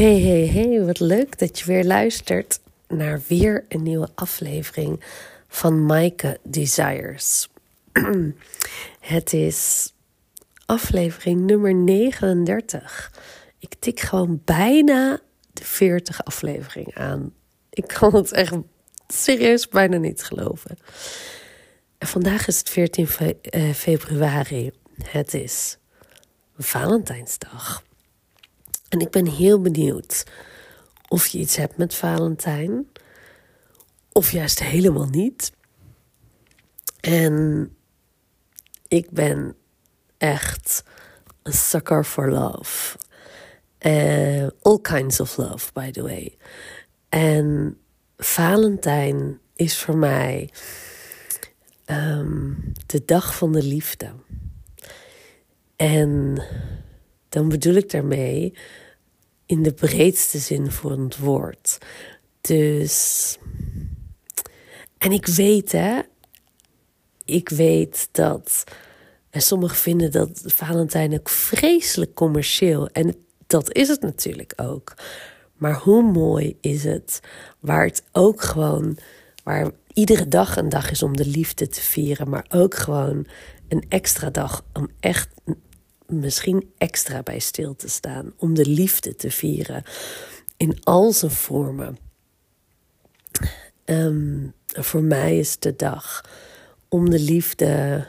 Hey, 0.00 0.20
hey, 0.20 0.46
hey, 0.46 0.84
wat 0.84 1.00
leuk 1.00 1.38
dat 1.38 1.58
je 1.58 1.64
weer 1.64 1.84
luistert 1.84 2.60
naar 2.88 3.20
weer 3.26 3.64
een 3.68 3.82
nieuwe 3.82 4.08
aflevering 4.14 5.04
van 5.48 5.86
Maaike 5.86 6.38
Desires. 6.42 7.48
Het 9.00 9.32
is 9.32 9.92
aflevering 10.66 11.40
nummer 11.40 11.74
39. 11.74 13.12
Ik 13.58 13.74
tik 13.78 14.00
gewoon 14.00 14.42
bijna 14.44 15.20
de 15.52 15.64
40 15.64 16.24
aflevering 16.24 16.94
aan. 16.94 17.34
Ik 17.70 17.86
kan 17.86 18.14
het 18.14 18.32
echt 18.32 18.54
serieus 19.08 19.68
bijna 19.68 19.96
niet 19.96 20.22
geloven. 20.22 20.78
En 21.98 22.06
vandaag 22.06 22.46
is 22.46 22.58
het 22.58 22.70
14 22.70 23.08
eh, 23.40 23.70
februari. 23.70 24.70
Het 25.02 25.34
is 25.34 25.78
Valentijnsdag. 26.56 27.88
En 28.90 29.00
ik 29.00 29.10
ben 29.10 29.26
heel 29.26 29.60
benieuwd 29.60 30.24
of 31.08 31.26
je 31.26 31.38
iets 31.38 31.56
hebt 31.56 31.76
met 31.76 31.94
Valentijn, 31.94 32.88
of 34.12 34.30
juist 34.30 34.62
helemaal 34.62 35.08
niet. 35.08 35.52
En 37.00 37.68
ik 38.88 39.10
ben 39.10 39.56
echt 40.18 40.84
een 41.42 41.52
sucker 41.52 42.04
for 42.04 42.30
love. 42.30 42.98
Uh, 43.80 44.46
all 44.62 44.78
kinds 44.80 45.20
of 45.20 45.36
love, 45.36 45.72
by 45.72 45.90
the 45.90 46.02
way. 46.02 46.36
En 47.08 47.78
Valentijn 48.16 49.40
is 49.54 49.78
voor 49.78 49.96
mij 49.96 50.50
um, 51.86 52.72
de 52.86 53.04
dag 53.04 53.36
van 53.36 53.52
de 53.52 53.62
liefde. 53.62 54.12
En 55.76 56.42
dan 57.30 57.48
bedoel 57.48 57.74
ik 57.74 57.90
daarmee 57.90 58.54
in 59.46 59.62
de 59.62 59.72
breedste 59.72 60.38
zin 60.38 60.70
van 60.70 61.00
het 61.00 61.18
woord. 61.18 61.78
Dus. 62.40 63.36
En 64.98 65.12
ik 65.12 65.26
weet, 65.26 65.72
hè, 65.72 66.00
ik 67.24 67.48
weet 67.48 68.08
dat. 68.12 68.64
En 69.30 69.42
sommigen 69.42 69.76
vinden 69.76 70.10
dat 70.10 70.42
Valentijn 70.44 71.12
ook 71.12 71.28
vreselijk 71.28 72.14
commercieel. 72.14 72.88
En 72.88 73.14
dat 73.46 73.74
is 73.74 73.88
het 73.88 74.00
natuurlijk 74.00 74.52
ook. 74.56 74.94
Maar 75.56 75.74
hoe 75.74 76.02
mooi 76.02 76.56
is 76.60 76.84
het, 76.84 77.20
waar 77.60 77.86
het 77.86 78.02
ook 78.12 78.42
gewoon, 78.42 78.98
waar 79.44 79.70
iedere 79.92 80.28
dag 80.28 80.56
een 80.56 80.68
dag 80.68 80.90
is 80.90 81.02
om 81.02 81.16
de 81.16 81.26
liefde 81.26 81.68
te 81.68 81.80
vieren, 81.80 82.28
maar 82.28 82.46
ook 82.48 82.74
gewoon 82.74 83.26
een 83.68 83.84
extra 83.88 84.30
dag 84.30 84.64
om 84.72 84.88
echt 85.00 85.28
misschien 86.10 86.72
extra 86.78 87.22
bij 87.22 87.38
stil 87.38 87.76
te 87.76 87.88
staan. 87.88 88.32
Om 88.36 88.54
de 88.54 88.66
liefde 88.66 89.14
te 89.14 89.30
vieren 89.30 89.82
in 90.56 90.78
al 90.82 91.12
zijn 91.12 91.30
vormen. 91.30 91.98
Ehm, 93.84 94.48
voor 94.66 95.02
mij 95.02 95.38
is 95.38 95.58
de 95.58 95.76
dag 95.76 96.24
om 96.88 97.10
de 97.10 97.18
liefde 97.18 98.06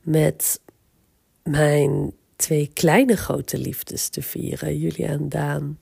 met 0.00 0.60
mijn 1.42 2.12
twee 2.36 2.70
kleine 2.72 3.16
grote 3.16 3.58
liefdes 3.58 4.08
te 4.08 4.22
vieren. 4.22 4.78
Julia 4.78 5.08
en 5.08 5.28
Daan. 5.28 5.78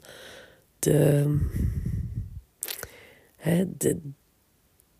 De, 0.78 1.38
hè, 3.36 3.64
de, 3.76 4.00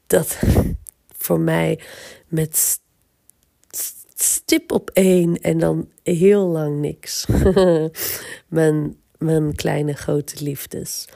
dat 0.07 0.39
voor 1.25 1.41
mij 1.41 1.81
met 2.29 2.81
stip 4.23 4.73
op 4.73 4.91
één 4.91 5.37
en 5.37 5.59
dan 5.59 5.91
heel 6.03 6.47
lang 6.47 6.81
niks. 6.81 7.27
mijn, 8.49 9.55
kleine 9.55 9.93
grote 9.93 10.45
liefdes. 10.45 11.09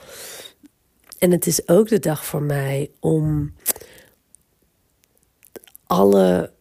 En 1.19 1.31
het 1.31 1.47
is 1.47 1.69
ook 1.69 1.89
de 1.89 1.99
dag 1.99 2.25
voor 2.25 2.43
mij 2.43 2.91
om 3.01 3.55
alle 5.87 6.53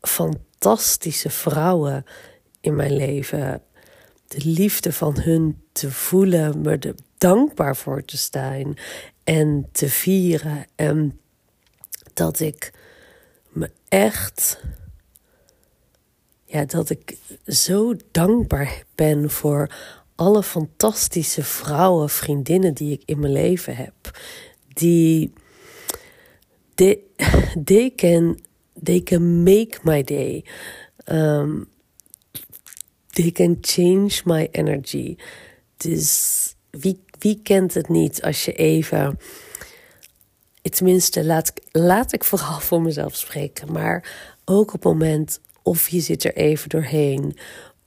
fantastische 0.00 1.30
vrouwen 1.30 2.04
in 2.60 2.76
mijn 2.76 2.96
leven, 2.96 3.62
de 4.26 4.40
liefde 4.44 4.92
van 4.92 5.20
hun 5.20 5.62
te 5.72 5.90
voelen, 5.90 6.60
me 6.60 6.78
er 6.78 6.94
dankbaar 7.18 7.76
voor 7.76 8.04
te 8.04 8.16
staan 8.16 8.74
en 9.24 9.68
te 9.72 9.88
vieren. 9.88 10.66
En 10.74 11.20
dat 12.14 12.40
ik 12.40 12.72
me 13.48 13.70
echt 13.88 14.60
ja, 16.48 16.64
dat 16.64 16.90
ik 16.90 17.16
zo 17.46 17.94
dankbaar 18.10 18.82
ben 18.94 19.30
voor 19.30 19.74
alle 20.14 20.42
fantastische 20.42 21.42
vrouwen, 21.42 22.08
vriendinnen 22.08 22.74
die 22.74 22.92
ik 22.92 23.02
in 23.04 23.20
mijn 23.20 23.32
leven 23.32 23.76
heb. 23.76 24.18
Die. 24.72 25.32
They, 27.64 27.92
can, 27.96 28.38
they 28.82 29.00
can 29.00 29.42
make 29.42 29.78
my 29.82 30.02
day. 30.02 30.44
Um, 31.06 31.68
they 33.06 33.30
can 33.30 33.58
change 33.60 34.20
my 34.24 34.48
energy. 34.52 35.16
Dus 35.76 36.54
wie, 36.70 37.04
wie 37.18 37.40
kent 37.42 37.74
het 37.74 37.88
niet 37.88 38.22
als 38.22 38.44
je 38.44 38.52
even. 38.52 39.18
Tenminste, 40.62 41.24
laat, 41.24 41.52
laat 41.72 42.12
ik 42.12 42.24
vooral 42.24 42.60
voor 42.60 42.82
mezelf 42.82 43.16
spreken. 43.16 43.72
Maar 43.72 44.04
ook 44.44 44.66
op 44.74 44.82
het 44.82 44.92
moment 44.92 45.40
of 45.68 45.88
je 45.88 46.00
zit 46.00 46.24
er 46.24 46.36
even 46.36 46.68
doorheen. 46.68 47.36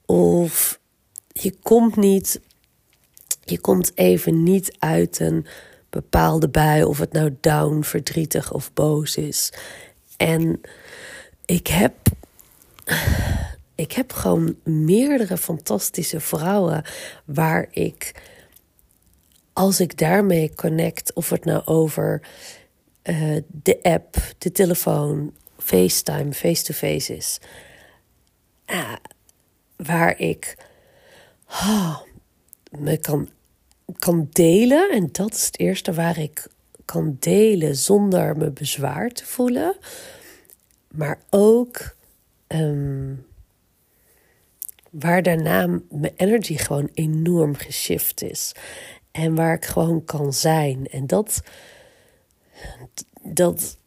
Of 0.05 0.79
je 1.27 1.53
komt 1.61 1.95
niet. 1.95 2.41
Je 3.43 3.59
komt 3.59 3.91
even 3.95 4.43
niet 4.43 4.75
uit 4.79 5.19
een 5.19 5.45
bepaalde 5.89 6.49
bui. 6.49 6.83
Of 6.83 6.99
het 6.99 7.11
nou 7.11 7.37
down, 7.39 7.81
verdrietig 7.81 8.53
of 8.53 8.73
boos 8.73 9.17
is. 9.17 9.53
En 10.17 10.61
ik 11.45 11.67
heb. 11.67 11.93
Ik 13.75 13.91
heb 13.91 14.13
gewoon 14.13 14.55
meerdere 14.63 15.37
fantastische 15.37 16.19
vrouwen 16.19 16.83
waar 17.25 17.67
ik, 17.71 18.21
als 19.53 19.79
ik 19.79 19.97
daarmee 19.97 20.55
connect, 20.55 21.13
of 21.13 21.29
het 21.29 21.45
nou 21.45 21.65
over 21.65 22.21
uh, 23.03 23.37
de 23.47 23.79
app, 23.81 24.15
de 24.37 24.51
telefoon, 24.51 25.33
FaceTime, 25.57 26.33
face-to-face 26.33 27.15
is, 27.15 27.39
uh, 28.71 28.93
waar 29.75 30.19
ik 30.19 30.57
oh, 31.47 32.01
me 32.71 32.97
kan, 32.97 33.29
kan 33.99 34.27
delen. 34.31 34.91
En 34.91 35.09
dat 35.11 35.33
is 35.33 35.45
het 35.45 35.59
eerste 35.59 35.93
waar 35.93 36.19
ik 36.19 36.47
kan 36.85 37.17
delen 37.19 37.75
zonder 37.75 38.37
me 38.37 38.51
bezwaar 38.51 39.09
te 39.09 39.25
voelen. 39.25 39.75
Maar 40.91 41.19
ook 41.29 41.95
um, 42.47 43.25
waar 44.89 45.23
daarna 45.23 45.67
mijn 45.89 46.13
energy 46.15 46.57
gewoon 46.57 46.89
enorm 46.93 47.55
geshift 47.55 48.21
is. 48.21 48.51
En 49.11 49.35
waar 49.35 49.53
ik 49.53 49.65
gewoon 49.65 50.03
kan 50.03 50.33
zijn. 50.33 50.87
En 50.87 51.07
dat, 51.07 51.41
dat, 53.21 53.77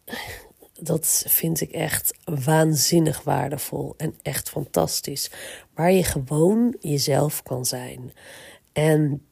dat 0.84 1.24
vind 1.28 1.60
ik 1.60 1.70
echt 1.70 2.14
waanzinnig 2.24 3.22
waardevol 3.22 3.94
en 3.96 4.14
echt 4.22 4.48
fantastisch. 4.48 5.30
Waar 5.74 5.92
je 5.92 6.04
gewoon 6.04 6.76
jezelf 6.80 7.42
kan 7.42 7.64
zijn. 7.64 8.12
En 8.72 9.26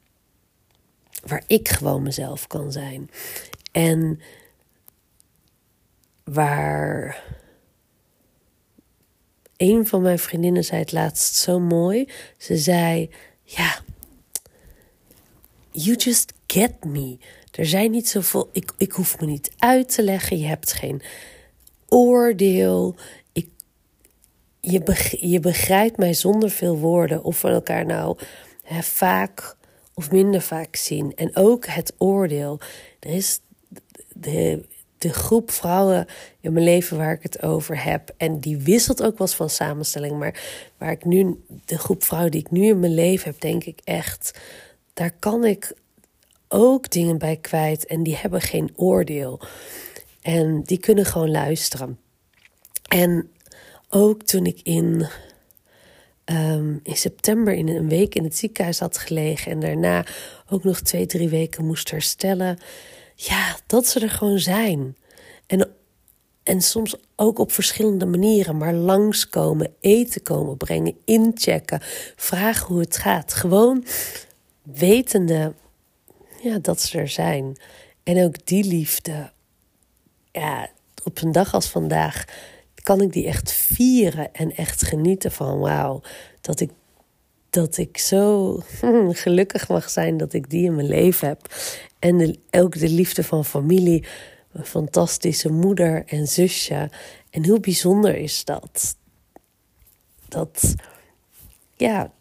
waar 1.24 1.44
ik 1.46 1.68
gewoon 1.68 2.02
mezelf 2.02 2.46
kan 2.46 2.72
zijn. 2.72 3.10
En 3.72 4.20
waar 6.24 7.24
een 9.56 9.86
van 9.86 10.02
mijn 10.02 10.18
vriendinnen 10.18 10.64
zei 10.64 10.80
het 10.80 10.92
laatst 10.92 11.34
zo 11.34 11.60
mooi. 11.60 12.08
Ze 12.38 12.56
zei: 12.56 13.10
Ja, 13.44 13.80
you 15.70 15.96
just 15.96 16.32
get 16.46 16.84
me. 16.84 17.18
Er 17.50 17.66
zijn 17.66 17.90
niet 17.90 18.08
zoveel. 18.08 18.48
Ik, 18.52 18.72
ik 18.76 18.92
hoef 18.92 19.20
me 19.20 19.26
niet 19.26 19.52
uit 19.58 19.94
te 19.94 20.02
leggen. 20.02 20.38
Je 20.38 20.46
hebt 20.46 20.72
geen 20.72 21.02
oordeel. 21.92 22.94
Ik, 23.32 23.48
je, 24.60 24.82
je 25.20 25.40
begrijpt 25.40 25.96
mij 25.96 26.14
zonder 26.14 26.50
veel 26.50 26.78
woorden. 26.78 27.24
Of 27.24 27.42
we 27.42 27.48
elkaar 27.48 27.86
nou 27.86 28.18
hè, 28.62 28.82
vaak 28.82 29.56
of 29.94 30.10
minder 30.10 30.40
vaak 30.40 30.76
zien. 30.76 31.14
En 31.14 31.36
ook 31.36 31.66
het 31.66 31.94
oordeel. 31.98 32.60
Er 33.00 33.10
is 33.10 33.40
de, 34.08 34.64
de 34.98 35.12
groep 35.12 35.50
vrouwen 35.50 36.06
in 36.40 36.52
mijn 36.52 36.64
leven 36.64 36.96
waar 36.96 37.12
ik 37.12 37.22
het 37.22 37.42
over 37.42 37.84
heb. 37.84 38.14
En 38.16 38.38
die 38.38 38.56
wisselt 38.56 39.02
ook 39.02 39.18
wel 39.18 39.26
eens 39.26 39.36
van 39.36 39.50
samenstelling. 39.50 40.18
Maar 40.18 40.42
waar 40.78 40.90
ik 40.90 41.04
nu, 41.04 41.44
de 41.64 41.78
groep 41.78 42.04
vrouwen 42.04 42.30
die 42.30 42.40
ik 42.40 42.50
nu 42.50 42.66
in 42.66 42.80
mijn 42.80 42.94
leven 42.94 43.30
heb, 43.30 43.40
denk 43.40 43.64
ik 43.64 43.80
echt. 43.84 44.38
Daar 44.94 45.12
kan 45.18 45.44
ik 45.44 45.74
ook 46.48 46.90
dingen 46.90 47.18
bij 47.18 47.36
kwijt. 47.36 47.86
En 47.86 48.02
die 48.02 48.16
hebben 48.16 48.40
geen 48.40 48.72
oordeel. 48.76 49.40
En 50.22 50.62
die 50.62 50.78
kunnen 50.78 51.04
gewoon 51.04 51.30
luisteren. 51.30 51.98
En 52.88 53.30
ook 53.88 54.22
toen 54.22 54.46
ik 54.46 54.60
in 54.62 55.06
ehm, 56.24 56.76
in 56.82 56.96
september 56.96 57.54
in 57.54 57.68
een 57.68 57.88
week 57.88 58.14
in 58.14 58.24
het 58.24 58.36
ziekenhuis 58.36 58.78
had 58.78 58.98
gelegen 58.98 59.52
en 59.52 59.60
daarna 59.60 60.04
ook 60.48 60.64
nog 60.64 60.80
twee, 60.80 61.06
drie 61.06 61.28
weken 61.28 61.64
moest 61.64 61.90
herstellen. 61.90 62.58
Ja, 63.14 63.56
dat 63.66 63.86
ze 63.86 64.00
er 64.00 64.10
gewoon 64.10 64.38
zijn. 64.38 64.96
En, 65.46 65.70
en 66.42 66.60
soms 66.60 66.96
ook 67.16 67.38
op 67.38 67.52
verschillende 67.52 68.06
manieren, 68.06 68.56
maar 68.56 68.74
langskomen, 68.74 69.74
eten 69.80 70.22
komen 70.22 70.56
brengen, 70.56 70.96
inchecken, 71.04 71.80
vragen 72.16 72.66
hoe 72.66 72.80
het 72.80 72.96
gaat. 72.96 73.32
Gewoon 73.32 73.84
wetende 74.62 75.52
ja, 76.42 76.58
dat 76.58 76.80
ze 76.80 76.98
er 76.98 77.08
zijn. 77.08 77.56
En 78.02 78.24
ook 78.24 78.46
die 78.46 78.64
liefde, 78.64 79.32
ja, 80.32 80.68
op 81.04 81.22
een 81.22 81.32
dag 81.32 81.54
als 81.54 81.66
vandaag 81.66 82.24
kan 82.82 83.00
ik 83.00 83.12
die 83.12 83.26
echt 83.26 83.52
vieren 83.52 84.32
en 84.34 84.56
echt 84.56 84.82
genieten 84.82 85.32
van 85.32 85.58
wauw, 85.58 86.00
dat 86.40 86.60
ik, 86.60 86.70
dat 87.50 87.76
ik 87.76 87.98
zo 87.98 88.56
gelukkig 89.24 89.68
mag 89.68 89.90
zijn 89.90 90.16
dat 90.16 90.32
ik 90.32 90.50
die 90.50 90.64
in 90.64 90.74
mijn 90.74 90.88
leven 90.88 91.28
heb. 91.28 91.54
En 91.98 92.18
de, 92.18 92.38
ook 92.50 92.78
de 92.78 92.88
liefde 92.88 93.24
van 93.24 93.44
familie, 93.44 94.04
een 94.52 94.66
fantastische 94.66 95.52
moeder 95.52 96.04
en 96.06 96.26
zusje. 96.26 96.90
En 97.30 97.46
hoe 97.46 97.60
bijzonder 97.60 98.16
is 98.16 98.44
dat? 98.44 98.96
Dat, 100.28 100.74
ja, 101.76 102.12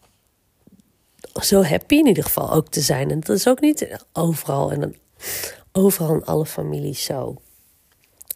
zo 1.41 1.63
happy 1.63 1.95
in 1.95 2.07
ieder 2.07 2.23
geval 2.23 2.53
ook 2.53 2.69
te 2.69 2.81
zijn. 2.81 3.11
En 3.11 3.19
dat 3.19 3.35
is 3.35 3.47
ook 3.47 3.61
niet 3.61 4.05
overal 4.13 4.71
en 4.71 4.95
overal 5.71 6.13
in 6.13 6.25
alle 6.25 6.45
families 6.45 7.03
zo. 7.03 7.41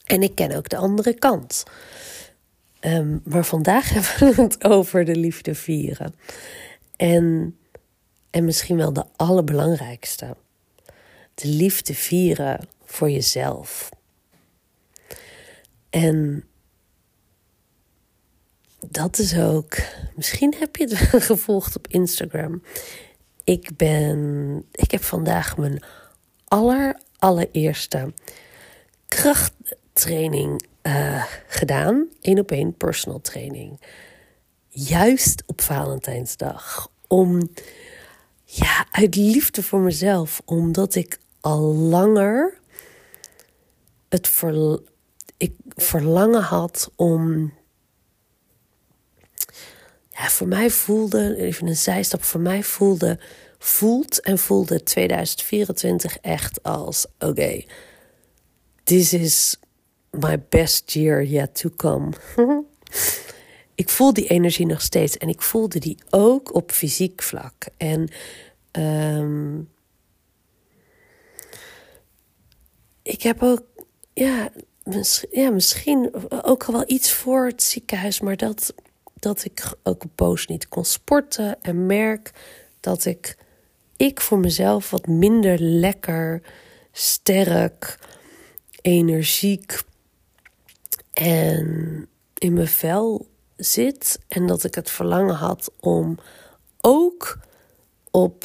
En 0.06 0.22
ik 0.22 0.36
ken 0.36 0.56
ook 0.56 0.70
de 0.70 0.78
andere 0.78 1.14
kant. 1.14 1.64
Um, 2.82 3.22
maar 3.24 3.46
vandaag 3.46 3.90
hebben 3.94 4.36
we 4.36 4.42
het 4.42 4.64
over 4.64 5.06
de 5.06 5.16
liefde 5.16 5.56
vieren. 5.56 6.16
En, 6.96 7.58
en 8.30 8.46
misschien 8.46 8.78
wel 8.78 8.94
de 8.94 9.06
allerbelangrijkste. 9.16 10.36
De 11.34 11.48
liefde 11.48 11.94
vieren 11.94 12.68
voor 12.84 13.10
jezelf. 13.10 13.90
En 15.90 16.44
dat 18.80 19.18
is 19.18 19.38
ook. 19.38 19.78
Misschien 20.16 20.54
heb 20.58 20.76
je 20.76 20.88
het 20.88 21.24
gevolgd 21.32 21.76
op 21.76 21.88
Instagram. 21.88 22.64
Ik 23.44 23.70
ben. 23.78 24.64
Ik 24.72 24.92
heb 24.92 25.04
vandaag 25.04 25.58
mijn 25.58 25.84
aller, 26.48 27.00
allereerste 27.18 28.14
krachttraining 29.96 30.66
uh, 30.84 31.24
gedaan. 31.48 32.08
één 32.22 32.40
op 32.40 32.52
één 32.52 32.78
personal 32.78 33.22
training. 33.22 33.82
Juist 34.68 35.44
op 35.46 35.62
Valentijnsdag. 35.62 36.92
Om. 37.08 37.50
Ja, 38.44 38.86
uit 38.92 39.16
liefde 39.16 39.64
voor 39.64 39.80
mezelf. 39.80 40.42
Omdat 40.46 40.96
ik 40.96 41.20
al 41.42 41.62
langer 41.76 42.58
het 44.10 44.28
ver, 44.28 44.82
ik 45.38 45.54
verlangen 45.76 46.42
had 46.42 46.92
om 46.96 47.54
ja, 50.10 50.30
voor 50.30 50.48
mij 50.48 50.70
voelde, 50.70 51.36
even 51.36 51.68
een 51.68 51.76
zijstap, 51.76 52.24
voor 52.24 52.42
mij 52.42 52.64
voelde, 52.64 53.20
voelt 53.58 54.22
en 54.22 54.38
voelde 54.38 54.84
2024 54.84 56.18
echt 56.18 56.64
als: 56.64 57.06
oké, 57.20 57.64
this 58.84 59.14
is 59.14 59.58
my 60.20 60.40
best 60.50 60.94
year 60.94 61.24
yet 61.24 61.56
to 61.56 61.70
come. 61.76 62.10
ik 63.76 63.90
voel 63.90 64.14
die 64.14 64.28
energie 64.28 64.66
nog 64.66 64.82
steeds 64.82 65.18
en 65.18 65.30
ik 65.30 65.42
voelde 65.42 65.80
die 65.80 65.98
ook 66.10 66.54
op 66.54 66.72
fysiek 66.72 67.22
vlak. 67.22 67.54
En 67.78 68.10
um, 68.72 69.70
ik 73.02 73.22
heb 73.22 73.44
ook, 73.44 73.64
ja, 74.14 74.50
ja, 75.32 75.50
misschien 75.50 76.12
ook 76.44 76.64
al 76.64 76.74
wel 76.74 76.84
iets 76.88 77.12
voor 77.12 77.46
het 77.46 77.64
ziekenhuis, 77.64 78.20
maar 78.20 78.38
dat 78.38 78.74
dat 79.26 79.46
ik 79.46 79.74
ook 79.84 80.04
poos 80.16 80.48
niet 80.48 80.68
kon 80.68 80.86
sporten 80.86 81.62
en 81.62 81.86
merk 81.86 82.32
dat 82.80 83.06
ik, 83.06 83.38
ik 83.98 84.22
voor 84.22 84.40
mezelf 84.40 84.90
wat 84.90 85.08
minder 85.08 85.60
lekker, 85.60 86.42
sterk, 86.92 88.00
energiek 88.82 89.82
en 91.24 92.08
in 92.34 92.54
mijn 92.54 92.68
vel 92.68 93.28
zit. 93.56 94.20
En 94.28 94.48
dat 94.48 94.64
ik 94.64 94.76
het 94.76 94.90
verlangen 94.90 95.36
had 95.36 95.72
om 95.80 96.18
ook 96.78 97.38
op 98.12 98.44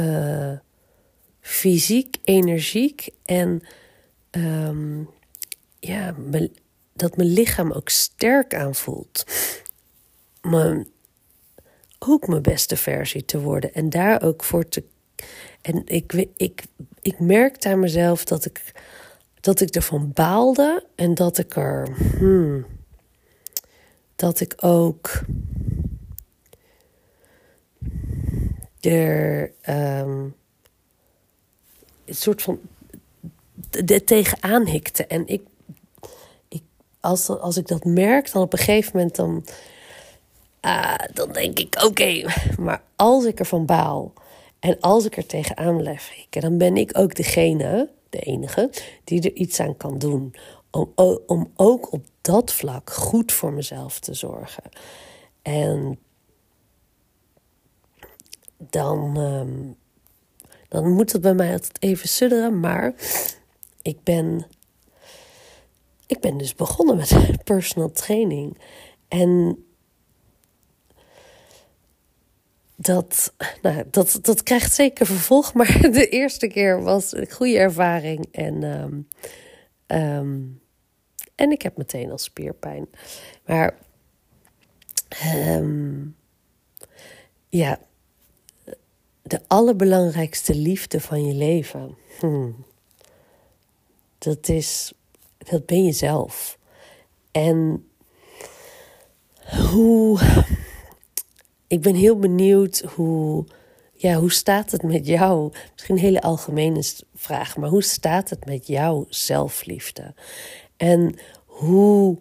uh, 0.00 0.52
fysiek, 1.40 2.16
energiek 2.24 3.08
en 3.22 3.62
um, 4.30 5.10
ja, 5.78 6.14
dat 6.92 7.16
mijn 7.16 7.32
lichaam 7.32 7.72
ook 7.72 7.88
sterk 7.88 8.54
aanvoelt 8.54 9.24
mijn, 10.50 10.88
ook 11.98 12.26
mijn 12.26 12.42
beste 12.42 12.76
versie 12.76 13.24
te 13.24 13.40
worden. 13.40 13.74
En 13.74 13.90
daar 13.90 14.22
ook 14.22 14.44
voor 14.44 14.68
te. 14.68 14.84
En 15.60 15.82
ik, 15.84 16.26
ik, 16.36 16.64
ik 17.02 17.18
merkte 17.18 17.68
aan 17.68 17.80
mezelf 17.80 18.24
dat 18.24 18.44
ik, 18.44 18.72
dat 19.46 19.60
ik 19.60 19.74
ervan 19.74 20.10
baalde 20.14 20.86
en 20.94 21.14
dat 21.14 21.38
ik 21.38 21.56
er. 21.56 21.88
Hmm, 22.18 22.66
dat 24.16 24.40
ik 24.40 24.54
ook. 24.56 25.20
Er. 28.80 29.52
Um, 29.68 30.34
een 32.04 32.14
soort 32.14 32.42
van. 32.42 32.60
De, 33.84 34.04
tegenaan 34.04 34.66
hikte. 34.66 35.06
En 35.06 35.26
ik. 35.26 35.42
ik 36.48 36.62
als, 37.00 37.28
als 37.28 37.56
ik 37.56 37.66
dat 37.66 37.84
merk, 37.84 38.32
dan 38.32 38.42
op 38.42 38.52
een 38.52 38.58
gegeven 38.58 38.90
moment 38.94 39.16
dan 39.16 39.44
uh, 40.62 40.94
dan 41.12 41.32
denk 41.32 41.58
ik: 41.58 41.84
oké, 41.84 42.24
maar 42.58 42.82
als 42.96 43.24
ik 43.24 43.38
ervan 43.38 43.66
baal 43.66 44.12
en 44.58 44.80
als 44.80 45.04
ik 45.04 45.16
er 45.16 45.26
tegenaan 45.26 45.86
hikken, 46.14 46.40
dan 46.40 46.58
ben 46.58 46.76
ik 46.76 46.98
ook 46.98 47.14
degene, 47.14 47.88
de 48.16 48.22
enige, 48.22 48.70
die 49.04 49.20
er 49.20 49.34
iets 49.34 49.60
aan 49.60 49.76
kan 49.76 49.98
doen. 49.98 50.34
Om, 50.70 50.92
om 51.26 51.52
ook 51.56 51.92
op 51.92 52.04
dat 52.20 52.52
vlak 52.52 52.90
goed 52.90 53.32
voor 53.32 53.52
mezelf 53.52 54.00
te 54.00 54.14
zorgen. 54.14 54.62
En 55.42 55.98
dan, 58.58 59.16
um, 59.16 59.76
dan 60.68 60.92
moet 60.92 61.12
het 61.12 61.20
bij 61.20 61.34
mij 61.34 61.52
altijd 61.52 61.82
even 61.82 62.08
sudderen, 62.08 62.60
maar 62.60 62.94
ik 63.82 64.02
ben, 64.02 64.46
ik 66.06 66.20
ben 66.20 66.36
dus 66.36 66.54
begonnen 66.54 66.96
met 66.96 67.14
personal 67.44 67.90
training. 67.90 68.58
En 69.08 69.64
dat, 72.76 73.34
nou, 73.62 73.84
dat, 73.90 74.18
dat 74.22 74.42
krijgt 74.42 74.74
zeker 74.74 75.06
vervolg. 75.06 75.54
Maar 75.54 75.80
de 75.90 76.08
eerste 76.08 76.46
keer 76.46 76.82
was 76.82 77.16
een 77.16 77.30
goede 77.30 77.58
ervaring. 77.58 78.28
En, 78.30 78.62
ehm, 78.62 79.00
ehm, 79.86 80.40
en 81.34 81.50
ik 81.50 81.62
heb 81.62 81.76
meteen 81.76 82.10
al 82.10 82.18
spierpijn. 82.18 82.88
Maar 83.46 83.78
ehm, 85.08 86.04
ja, 87.48 87.78
de 89.22 89.40
allerbelangrijkste 89.46 90.54
liefde 90.54 91.00
van 91.00 91.26
je 91.26 91.34
leven. 91.34 91.96
Hmm, 92.20 92.64
dat 94.18 94.48
is, 94.48 94.92
dat 95.38 95.66
ben 95.66 95.84
je 95.84 95.92
zelf. 95.92 96.58
En 97.30 97.86
hoe 99.70 100.20
ik 101.66 101.80
ben 101.80 101.94
heel 101.94 102.18
benieuwd 102.18 102.80
hoe, 102.80 103.44
ja, 103.92 104.14
hoe 104.14 104.32
staat 104.32 104.70
het 104.70 104.82
met 104.82 105.06
jou? 105.06 105.52
Misschien 105.72 105.94
een 105.96 106.02
hele 106.02 106.22
algemene 106.22 106.84
vraag, 107.14 107.56
maar 107.56 107.68
hoe 107.68 107.82
staat 107.82 108.30
het 108.30 108.44
met 108.44 108.66
jouw 108.66 109.06
zelfliefde? 109.08 110.14
En 110.76 111.14
hoe, 111.46 112.18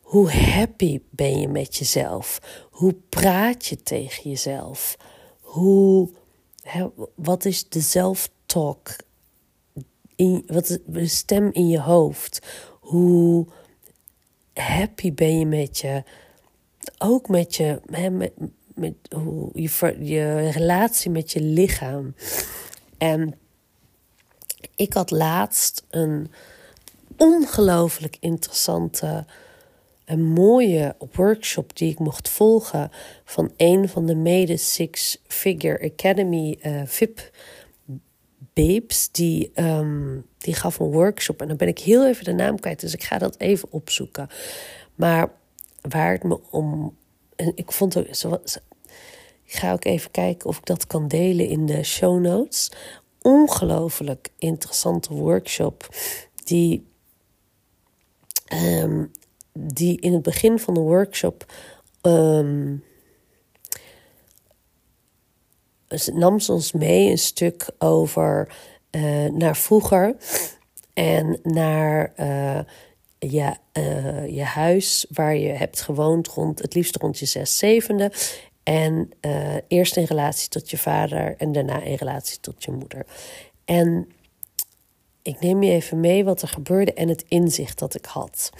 hoe 0.00 0.30
happy 0.30 1.00
ben 1.10 1.40
je 1.40 1.48
met 1.48 1.76
jezelf? 1.76 2.40
Hoe 2.70 2.94
praat 3.08 3.66
je 3.66 3.82
tegen 3.82 4.30
jezelf? 4.30 4.96
Hoe, 5.40 6.10
hè, 6.62 6.86
wat 7.14 7.44
is 7.44 7.68
de 7.68 7.80
zelftalk? 7.80 8.96
In, 10.16 10.42
wat 10.46 10.68
is 10.68 10.78
de 10.86 11.06
stem 11.06 11.50
in 11.52 11.68
je 11.68 11.80
hoofd? 11.80 12.46
Hoe 12.80 13.46
happy 14.52 15.14
ben 15.14 15.38
je 15.38 15.46
met 15.46 15.78
je, 15.78 16.02
ook 16.98 17.28
met 17.28 17.56
je, 17.56 17.80
hè, 17.90 18.10
met, 18.10 18.32
met 18.78 18.94
hoe 19.14 19.50
je, 19.52 19.96
je 20.00 20.50
relatie 20.50 21.10
met 21.10 21.32
je 21.32 21.40
lichaam. 21.40 22.14
En 22.98 23.34
ik 24.76 24.92
had 24.92 25.10
laatst 25.10 25.84
een 25.90 26.30
ongelooflijk 27.16 28.16
interessante 28.20 29.24
een 30.04 30.24
mooie 30.24 30.96
workshop 31.12 31.76
die 31.76 31.90
ik 31.90 31.98
mocht 31.98 32.28
volgen 32.28 32.90
van 33.24 33.52
een 33.56 33.88
van 33.88 34.06
de 34.06 34.14
mede 34.14 34.56
Six 34.56 35.18
Figure 35.26 35.90
Academy 35.92 36.58
uh, 36.62 36.82
VIP 36.84 37.30
babes. 38.54 39.10
Die, 39.10 39.50
um, 39.54 40.26
die 40.38 40.54
gaf 40.54 40.78
een 40.78 40.90
workshop 40.90 41.40
en 41.40 41.48
dan 41.48 41.56
ben 41.56 41.68
ik 41.68 41.78
heel 41.78 42.06
even 42.06 42.24
de 42.24 42.32
naam 42.32 42.60
kwijt, 42.60 42.80
dus 42.80 42.94
ik 42.94 43.04
ga 43.04 43.18
dat 43.18 43.38
even 43.38 43.72
opzoeken. 43.72 44.28
Maar 44.94 45.30
waar 45.80 46.12
het 46.12 46.22
me 46.22 46.40
om. 46.50 46.96
En 47.36 47.52
ik 47.54 47.72
vond 47.72 47.96
ook. 47.96 48.06
Ik 49.48 49.54
ga 49.54 49.72
ook 49.72 49.84
even 49.84 50.10
kijken 50.10 50.48
of 50.48 50.58
ik 50.58 50.64
dat 50.64 50.86
kan 50.86 51.08
delen 51.08 51.48
in 51.48 51.66
de 51.66 51.82
show 51.82 52.20
notes. 52.20 52.70
Ongelooflijk 53.22 54.28
interessante 54.38 55.14
workshop. 55.14 55.88
Die, 56.44 56.86
um, 58.52 59.10
die 59.52 60.00
in 60.00 60.12
het 60.12 60.22
begin 60.22 60.58
van 60.58 60.74
de 60.74 60.80
workshop. 60.80 61.52
Um, 62.02 62.84
nam 66.12 66.40
ze 66.40 66.52
ons 66.52 66.72
mee 66.72 67.10
een 67.10 67.18
stuk 67.18 67.70
over 67.78 68.54
uh, 68.90 69.30
naar 69.30 69.56
vroeger 69.56 70.16
en 70.94 71.40
naar 71.42 72.12
uh, 72.16 72.60
je, 73.18 73.56
uh, 73.72 74.28
je 74.36 74.42
huis 74.42 75.06
waar 75.08 75.36
je 75.36 75.48
hebt 75.48 75.80
gewoond 75.80 76.28
rond 76.28 76.58
het 76.58 76.74
liefst 76.74 76.96
rond 76.96 77.18
je 77.18 77.26
zes 77.26 77.58
zevende 77.58 78.12
en 78.68 79.10
uh, 79.20 79.56
eerst 79.68 79.96
in 79.96 80.04
relatie 80.04 80.48
tot 80.48 80.70
je 80.70 80.78
vader 80.78 81.34
en 81.36 81.52
daarna 81.52 81.82
in 81.82 81.94
relatie 81.94 82.40
tot 82.40 82.64
je 82.64 82.70
moeder. 82.70 83.06
En 83.64 84.08
ik 85.22 85.40
neem 85.40 85.62
je 85.62 85.70
even 85.70 86.00
mee 86.00 86.24
wat 86.24 86.42
er 86.42 86.48
gebeurde 86.48 86.92
en 86.92 87.08
het 87.08 87.24
inzicht 87.28 87.78
dat 87.78 87.94
ik 87.94 88.04
had. 88.04 88.50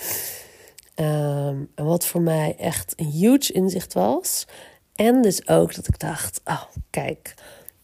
Um, 0.95 1.71
en 1.75 1.85
wat 1.85 2.07
voor 2.07 2.21
mij 2.21 2.57
echt 2.59 2.93
een 2.97 3.11
huge 3.11 3.53
inzicht 3.53 3.93
was. 3.93 4.47
En 4.95 5.23
dus 5.23 5.49
ook 5.49 5.75
dat 5.75 5.89
ik 5.89 5.99
dacht: 5.99 6.41
oh, 6.45 6.63
kijk, 6.91 7.35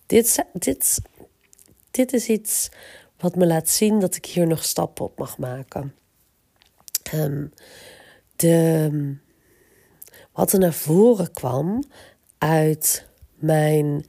dit, 0.07 0.45
dit, 0.53 1.01
dit 1.91 2.13
is 2.13 2.29
iets 2.29 2.69
wat 3.19 3.35
me 3.35 3.47
laat 3.47 3.69
zien 3.69 4.01
dat 4.01 4.17
ik 4.17 4.27
hier 4.27 4.47
nog 4.47 4.65
stappen 4.65 5.05
op 5.05 5.19
mag 5.19 5.39
maken. 5.39 5.95
Um, 7.15 7.53
de, 8.37 9.17
wat 10.33 10.53
er 10.53 10.59
naar 10.59 10.73
voren 10.73 11.33
kwam 11.33 11.85
uit 12.45 13.07
mijn. 13.35 14.07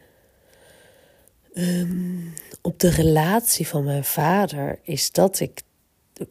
Um, 1.54 2.34
op 2.62 2.80
de 2.80 2.90
relatie 2.90 3.68
van 3.68 3.84
mijn 3.84 4.04
vader 4.04 4.80
is 4.84 5.12
dat 5.12 5.40
ik. 5.40 5.62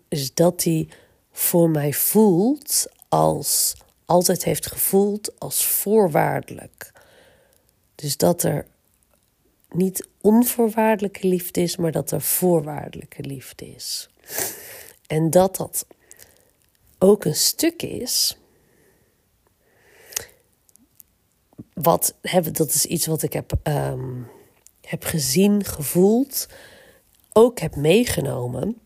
Is 0.08 0.34
dat 0.34 0.64
hij 0.64 0.88
voor 1.32 1.70
mij 1.70 1.92
voelt 1.92 2.86
als. 3.08 3.74
altijd 4.04 4.44
heeft 4.44 4.66
gevoeld 4.66 5.40
als 5.40 5.66
voorwaardelijk. 5.66 6.92
Dus 7.94 8.16
dat 8.16 8.42
er 8.42 8.66
niet 9.70 10.08
onvoorwaardelijke 10.20 11.26
liefde 11.26 11.60
is, 11.60 11.76
maar 11.76 11.92
dat 11.92 12.10
er 12.10 12.20
voorwaardelijke 12.20 13.22
liefde 13.22 13.74
is. 13.74 14.08
En 15.06 15.30
dat 15.30 15.56
dat 15.56 15.86
ook 16.98 17.24
een 17.24 17.34
stuk 17.34 17.82
is 17.82 18.36
wat 21.74 22.14
heb, 22.22 22.54
dat 22.54 22.68
is 22.68 22.86
iets 22.86 23.06
wat 23.06 23.22
ik 23.22 23.32
heb, 23.32 23.52
ehm, 23.62 24.22
heb 24.80 25.04
gezien, 25.04 25.64
gevoeld, 25.64 26.48
ook 27.32 27.58
heb 27.58 27.76
meegenomen 27.76 28.78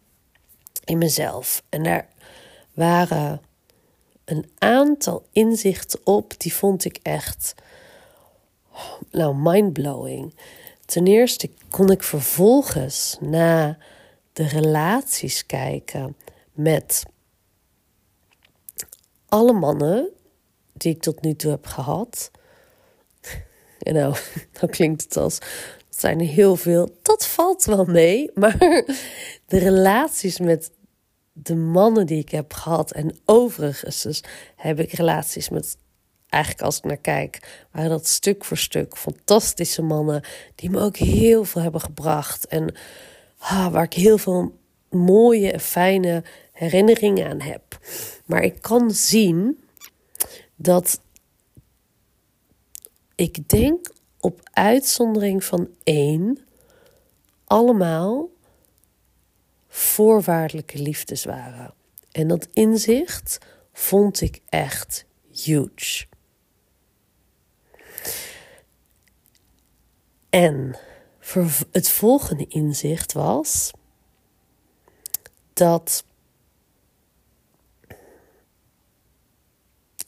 in 0.85 0.99
mezelf. 0.99 1.63
En 1.69 1.83
daar 1.83 2.09
waren 2.73 3.41
een 4.25 4.51
aantal 4.59 5.27
inzichten 5.33 6.01
op, 6.05 6.41
die 6.41 6.55
vond 6.55 6.85
ik 6.85 6.99
echt, 7.03 7.55
nou, 9.11 9.37
mindblowing. 9.37 10.35
Ten 10.85 11.07
eerste 11.07 11.51
kon 11.71 11.91
ik 11.91 12.03
vervolgens 12.03 13.17
naar 13.21 13.87
de 14.33 14.47
relaties 14.47 15.47
kijken 15.47 16.17
met 16.53 17.03
alle 19.29 19.53
mannen 19.53 20.09
die 20.73 20.95
ik 20.95 21.03
tot 21.03 21.21
nu 21.23 21.35
toe 21.35 21.51
heb 21.51 21.67
gehad. 21.67 22.31
En 23.89 23.95
nou, 23.95 24.15
dan 24.61 24.69
klinkt 24.69 25.03
het 25.03 25.17
als, 25.17 25.39
zijn 25.89 26.21
er 26.21 26.27
heel 26.27 26.57
veel. 26.57 26.99
Dat 27.03 27.27
valt 27.27 27.65
wel 27.65 27.85
mee, 27.85 28.31
maar 28.35 28.59
de 29.47 29.59
relaties 29.59 30.39
met 30.39 30.71
de 31.33 31.55
mannen 31.55 32.07
die 32.07 32.19
ik 32.19 32.31
heb 32.31 32.53
gehad 32.53 32.91
en 32.91 33.19
overigens 33.25 34.03
dus 34.03 34.23
heb 34.57 34.81
ik 34.81 34.93
relaties 34.93 35.49
met 35.49 35.77
eigenlijk 36.29 36.65
als 36.65 36.77
ik 36.77 36.85
naar 36.85 36.97
kijk, 36.97 37.67
waren 37.73 37.91
dat 37.91 38.07
stuk 38.07 38.45
voor 38.45 38.57
stuk 38.57 38.97
fantastische 38.97 39.83
mannen 39.83 40.23
die 40.55 40.71
me 40.71 40.81
ook 40.81 40.97
heel 40.97 41.45
veel 41.45 41.63
hebben 41.63 41.81
gebracht 41.81 42.47
en 42.47 42.75
ah, 43.39 43.73
waar 43.73 43.85
ik 43.85 43.93
heel 43.93 44.19
veel 44.19 44.59
mooie 44.91 45.53
en 45.53 45.61
fijne 45.61 46.23
herinneringen 46.53 47.31
aan 47.31 47.41
heb. 47.41 47.79
Maar 48.25 48.43
ik 48.43 48.63
kan 48.63 48.91
zien 48.91 49.59
dat 50.57 51.01
ik 53.19 53.49
denk 53.49 53.91
op 54.21 54.41
uitzondering 54.53 55.45
van 55.45 55.69
één, 55.83 56.39
allemaal 57.45 58.29
voorwaardelijke 59.69 60.79
liefdes 60.79 61.25
waren. 61.25 61.75
En 62.11 62.29
dat 62.29 62.49
inzicht 62.53 63.39
vond 63.73 64.21
ik 64.21 64.41
echt 64.49 65.05
huge. 65.31 66.07
En 70.31 70.79
het 71.71 71.89
volgende 71.89 72.47
inzicht 72.47 73.13
was 73.13 73.71
dat. 75.53 76.05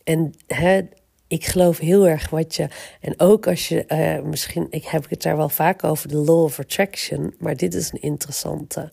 En 0.05 0.35
het 0.47 1.00
ik 1.31 1.45
geloof 1.45 1.79
heel 1.79 2.09
erg 2.09 2.31
wat 2.31 2.55
je. 2.55 2.69
En 3.01 3.21
ook 3.21 3.47
als 3.47 3.69
je. 3.69 3.85
Uh, 3.89 4.29
misschien 4.29 4.67
ik 4.71 4.85
heb 4.85 5.09
het 5.09 5.23
daar 5.23 5.37
wel 5.37 5.49
vaak 5.49 5.85
over, 5.85 6.09
de 6.09 6.17
law 6.17 6.43
of 6.43 6.59
attraction. 6.59 7.35
Maar 7.39 7.57
dit 7.57 7.75
is 7.75 7.93
een 7.93 8.03
interessante. 8.03 8.93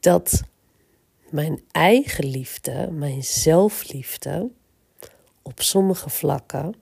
Dat 0.00 0.42
mijn 1.30 1.62
eigen 1.70 2.26
liefde, 2.26 2.90
mijn 2.90 3.22
zelfliefde. 3.22 4.50
op 5.42 5.60
sommige 5.60 6.10
vlakken. 6.10 6.74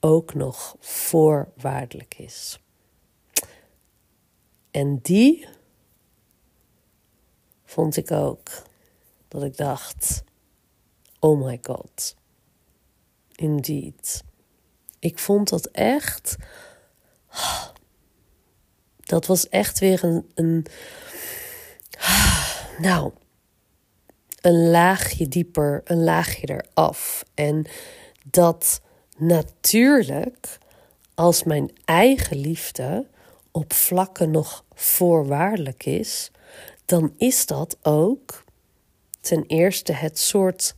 ook 0.00 0.34
nog 0.34 0.76
voorwaardelijk 0.80 2.14
is. 2.18 2.58
En 4.70 4.98
die. 5.02 5.48
vond 7.64 7.96
ik 7.96 8.10
ook. 8.10 8.48
dat 9.28 9.42
ik 9.42 9.56
dacht. 9.56 10.22
Oh 11.18 11.44
my 11.44 11.58
god 11.62 12.17
indeed. 13.38 14.24
Ik 14.98 15.18
vond 15.18 15.48
dat 15.48 15.66
echt. 15.66 16.36
Dat 18.96 19.26
was 19.26 19.48
echt 19.48 19.78
weer 19.78 20.04
een. 20.04 20.30
een 20.34 20.66
nou, 22.78 23.12
een 24.40 24.70
laagje 24.70 25.28
dieper, 25.28 25.80
een 25.84 26.04
laagje 26.04 26.62
eraf. 26.74 27.24
En 27.34 27.66
dat 28.24 28.80
natuurlijk, 29.16 30.58
als 31.14 31.44
mijn 31.44 31.70
eigen 31.84 32.36
liefde 32.36 33.06
op 33.50 33.72
vlakken 33.72 34.30
nog 34.30 34.64
voorwaardelijk 34.74 35.84
is, 35.84 36.30
dan 36.84 37.14
is 37.16 37.46
dat 37.46 37.76
ook 37.82 38.44
ten 39.20 39.44
eerste 39.46 39.92
het 39.92 40.18
soort 40.18 40.74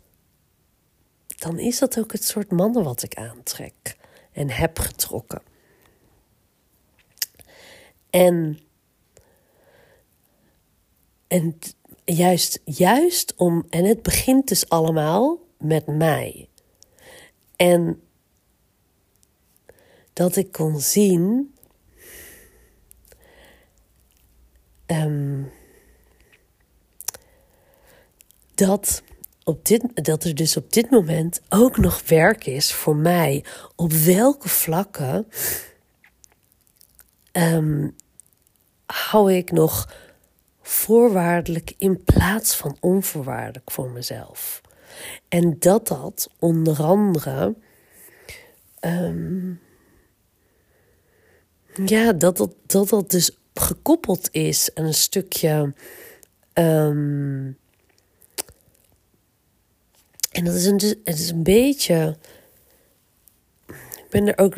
dan 1.40 1.58
is 1.58 1.78
dat 1.78 1.98
ook 1.98 2.12
het 2.12 2.24
soort 2.24 2.50
mannen 2.50 2.84
wat 2.84 3.02
ik 3.02 3.14
aantrek 3.14 3.96
en 4.32 4.50
heb 4.50 4.78
getrokken. 4.78 5.42
En, 8.10 8.60
en 11.26 11.58
juist, 12.04 12.60
juist 12.64 13.34
om, 13.36 13.66
en 13.68 13.84
het 13.84 14.02
begint 14.02 14.48
dus 14.48 14.68
allemaal 14.68 15.38
met 15.58 15.86
mij. 15.86 16.48
En 17.56 18.02
dat 20.12 20.36
ik 20.36 20.52
kon 20.52 20.80
zien 20.80 21.54
um, 24.86 25.52
dat 28.54 29.02
dit, 29.62 29.84
dat 29.94 30.24
er 30.24 30.34
dus 30.34 30.56
op 30.56 30.72
dit 30.72 30.90
moment 30.90 31.40
ook 31.48 31.76
nog 31.76 32.02
werk 32.08 32.46
is 32.46 32.72
voor 32.72 32.96
mij. 32.96 33.44
Op 33.76 33.92
welke 33.92 34.48
vlakken 34.48 35.26
um, 37.32 37.94
hou 38.86 39.32
ik 39.32 39.50
nog 39.50 39.94
voorwaardelijk 40.62 41.74
in 41.78 42.04
plaats 42.04 42.56
van 42.56 42.76
onvoorwaardelijk 42.80 43.70
voor 43.70 43.90
mezelf? 43.90 44.60
En 45.28 45.56
dat 45.58 45.88
dat 45.88 46.30
onder 46.38 46.82
andere. 46.82 47.54
Ehm, 48.80 49.50
ja, 51.84 52.12
dat 52.12 52.36
dat, 52.36 52.54
dat 52.66 52.88
dat 52.88 53.10
dus 53.10 53.36
gekoppeld 53.54 54.28
is 54.32 54.70
aan 54.74 54.84
een 54.84 54.94
stukje. 54.94 55.74
Ehm, 56.52 57.52
en 60.30 60.44
dat 60.44 60.54
is 60.54 60.64
een, 60.64 60.80
het 61.04 61.18
is 61.18 61.30
een 61.30 61.42
beetje. 61.42 62.16
Ik 63.66 64.06
ben 64.10 64.26
er 64.26 64.38
ook 64.38 64.56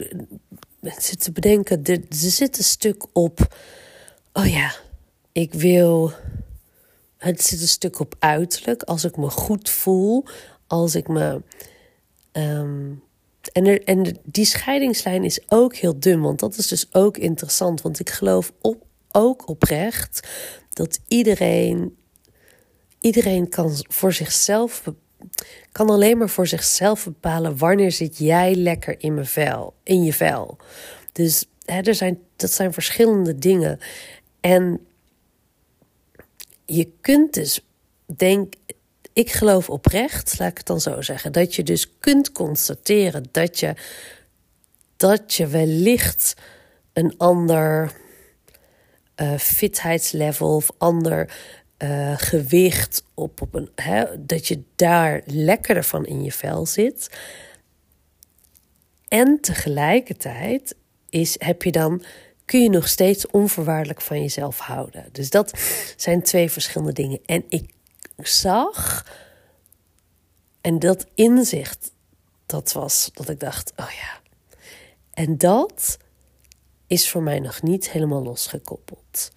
zitten 0.82 1.18
te 1.18 1.32
bedenken. 1.32 1.84
Er, 1.84 1.98
er 1.98 2.06
zit 2.10 2.58
een 2.58 2.64
stuk 2.64 3.04
op. 3.12 3.54
Oh 4.32 4.46
ja, 4.46 4.74
ik 5.32 5.54
wil. 5.54 6.12
Het 7.16 7.42
zit 7.42 7.60
een 7.60 7.68
stuk 7.68 7.98
op 7.98 8.14
uiterlijk. 8.18 8.82
Als 8.82 9.04
ik 9.04 9.16
me 9.16 9.30
goed 9.30 9.70
voel. 9.70 10.24
Als 10.66 10.94
ik 10.94 11.08
me. 11.08 11.42
Ehm, 12.32 12.92
en, 13.52 13.66
er, 13.66 13.84
en 13.84 14.18
die 14.24 14.44
scheidingslijn 14.44 15.24
is 15.24 15.40
ook 15.48 15.76
heel 15.76 15.98
dun. 16.00 16.20
Want 16.20 16.38
dat 16.38 16.56
is 16.56 16.68
dus 16.68 16.94
ook 16.94 17.16
interessant. 17.16 17.82
Want 17.82 18.00
ik 18.00 18.10
geloof 18.10 18.52
op, 18.60 18.86
ook 19.10 19.48
oprecht 19.48 20.28
dat 20.70 21.00
iedereen. 21.08 21.96
Iedereen 23.00 23.48
kan 23.48 23.84
voor 23.88 24.12
zichzelf 24.12 24.82
kan 25.72 25.90
alleen 25.90 26.18
maar 26.18 26.28
voor 26.28 26.46
zichzelf 26.46 27.04
bepalen 27.04 27.58
wanneer 27.58 27.92
zit 27.92 28.18
jij 28.18 28.54
lekker 28.54 28.94
in, 28.98 29.14
mijn 29.14 29.26
vel, 29.26 29.74
in 29.82 30.04
je 30.04 30.12
vel. 30.12 30.56
Dus 31.12 31.44
hè, 31.64 31.80
er 31.80 31.94
zijn, 31.94 32.18
dat 32.36 32.52
zijn 32.52 32.72
verschillende 32.72 33.38
dingen. 33.38 33.78
En 34.40 34.86
je 36.66 36.92
kunt 37.00 37.34
dus, 37.34 37.60
denk 38.16 38.54
ik 39.12 39.32
geloof 39.32 39.70
oprecht, 39.70 40.38
laat 40.38 40.50
ik 40.50 40.56
het 40.56 40.66
dan 40.66 40.80
zo 40.80 41.00
zeggen, 41.00 41.32
dat 41.32 41.54
je 41.54 41.62
dus 41.62 41.98
kunt 41.98 42.32
constateren 42.32 43.24
dat 43.30 43.60
je, 43.60 43.74
dat 44.96 45.34
je 45.34 45.46
wellicht 45.46 46.34
een 46.92 47.14
ander 47.16 47.92
uh, 49.16 49.38
fitheidslevel 49.38 50.54
of 50.54 50.70
ander 50.78 51.34
uh, 51.82 52.12
gewicht 52.16 53.04
op, 53.14 53.40
op 53.40 53.54
een, 53.54 53.70
hè, 53.74 54.26
dat 54.26 54.48
je 54.48 54.62
daar 54.76 55.22
lekkerder 55.24 55.84
van 55.84 56.06
in 56.06 56.22
je 56.24 56.32
vel 56.32 56.66
zit. 56.66 57.10
En 59.08 59.38
tegelijkertijd 59.40 60.76
is, 61.08 61.36
heb 61.38 61.62
je 61.62 61.72
dan, 61.72 62.04
kun 62.44 62.62
je 62.62 62.70
nog 62.70 62.88
steeds 62.88 63.26
onvoorwaardelijk 63.26 64.00
van 64.00 64.20
jezelf 64.20 64.58
houden. 64.58 65.08
Dus 65.12 65.30
dat 65.30 65.60
zijn 65.96 66.22
twee 66.22 66.50
verschillende 66.50 66.92
dingen. 66.92 67.20
En 67.26 67.44
ik 67.48 67.74
zag, 68.16 69.06
en 70.60 70.78
dat 70.78 71.06
inzicht, 71.14 71.92
dat 72.46 72.72
was 72.72 73.10
dat 73.12 73.28
ik 73.28 73.40
dacht, 73.40 73.72
oh 73.76 73.90
ja. 73.90 74.20
En 75.12 75.38
dat 75.38 75.98
is 76.86 77.10
voor 77.10 77.22
mij 77.22 77.40
nog 77.40 77.62
niet 77.62 77.90
helemaal 77.90 78.22
losgekoppeld. 78.22 79.30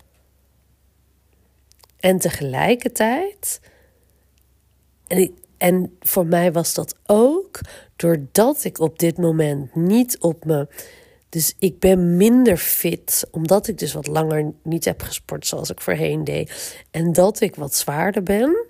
En 2.05 2.17
tegelijkertijd, 2.17 3.59
en, 5.07 5.17
ik, 5.17 5.33
en 5.57 5.97
voor 5.99 6.25
mij 6.25 6.51
was 6.51 6.73
dat 6.73 6.95
ook 7.05 7.59
doordat 7.95 8.63
ik 8.63 8.79
op 8.79 8.99
dit 8.99 9.17
moment 9.17 9.75
niet 9.75 10.17
op 10.19 10.45
me. 10.45 10.67
Dus 11.29 11.55
ik 11.59 11.79
ben 11.79 12.17
minder 12.17 12.57
fit, 12.57 13.27
omdat 13.31 13.67
ik 13.67 13.77
dus 13.77 13.93
wat 13.93 14.07
langer 14.07 14.53
niet 14.63 14.85
heb 14.85 15.01
gesport 15.01 15.47
zoals 15.47 15.69
ik 15.69 15.81
voorheen 15.81 16.23
deed. 16.23 16.77
En 16.91 17.13
dat 17.13 17.39
ik 17.39 17.55
wat 17.55 17.75
zwaarder 17.75 18.23
ben. 18.23 18.65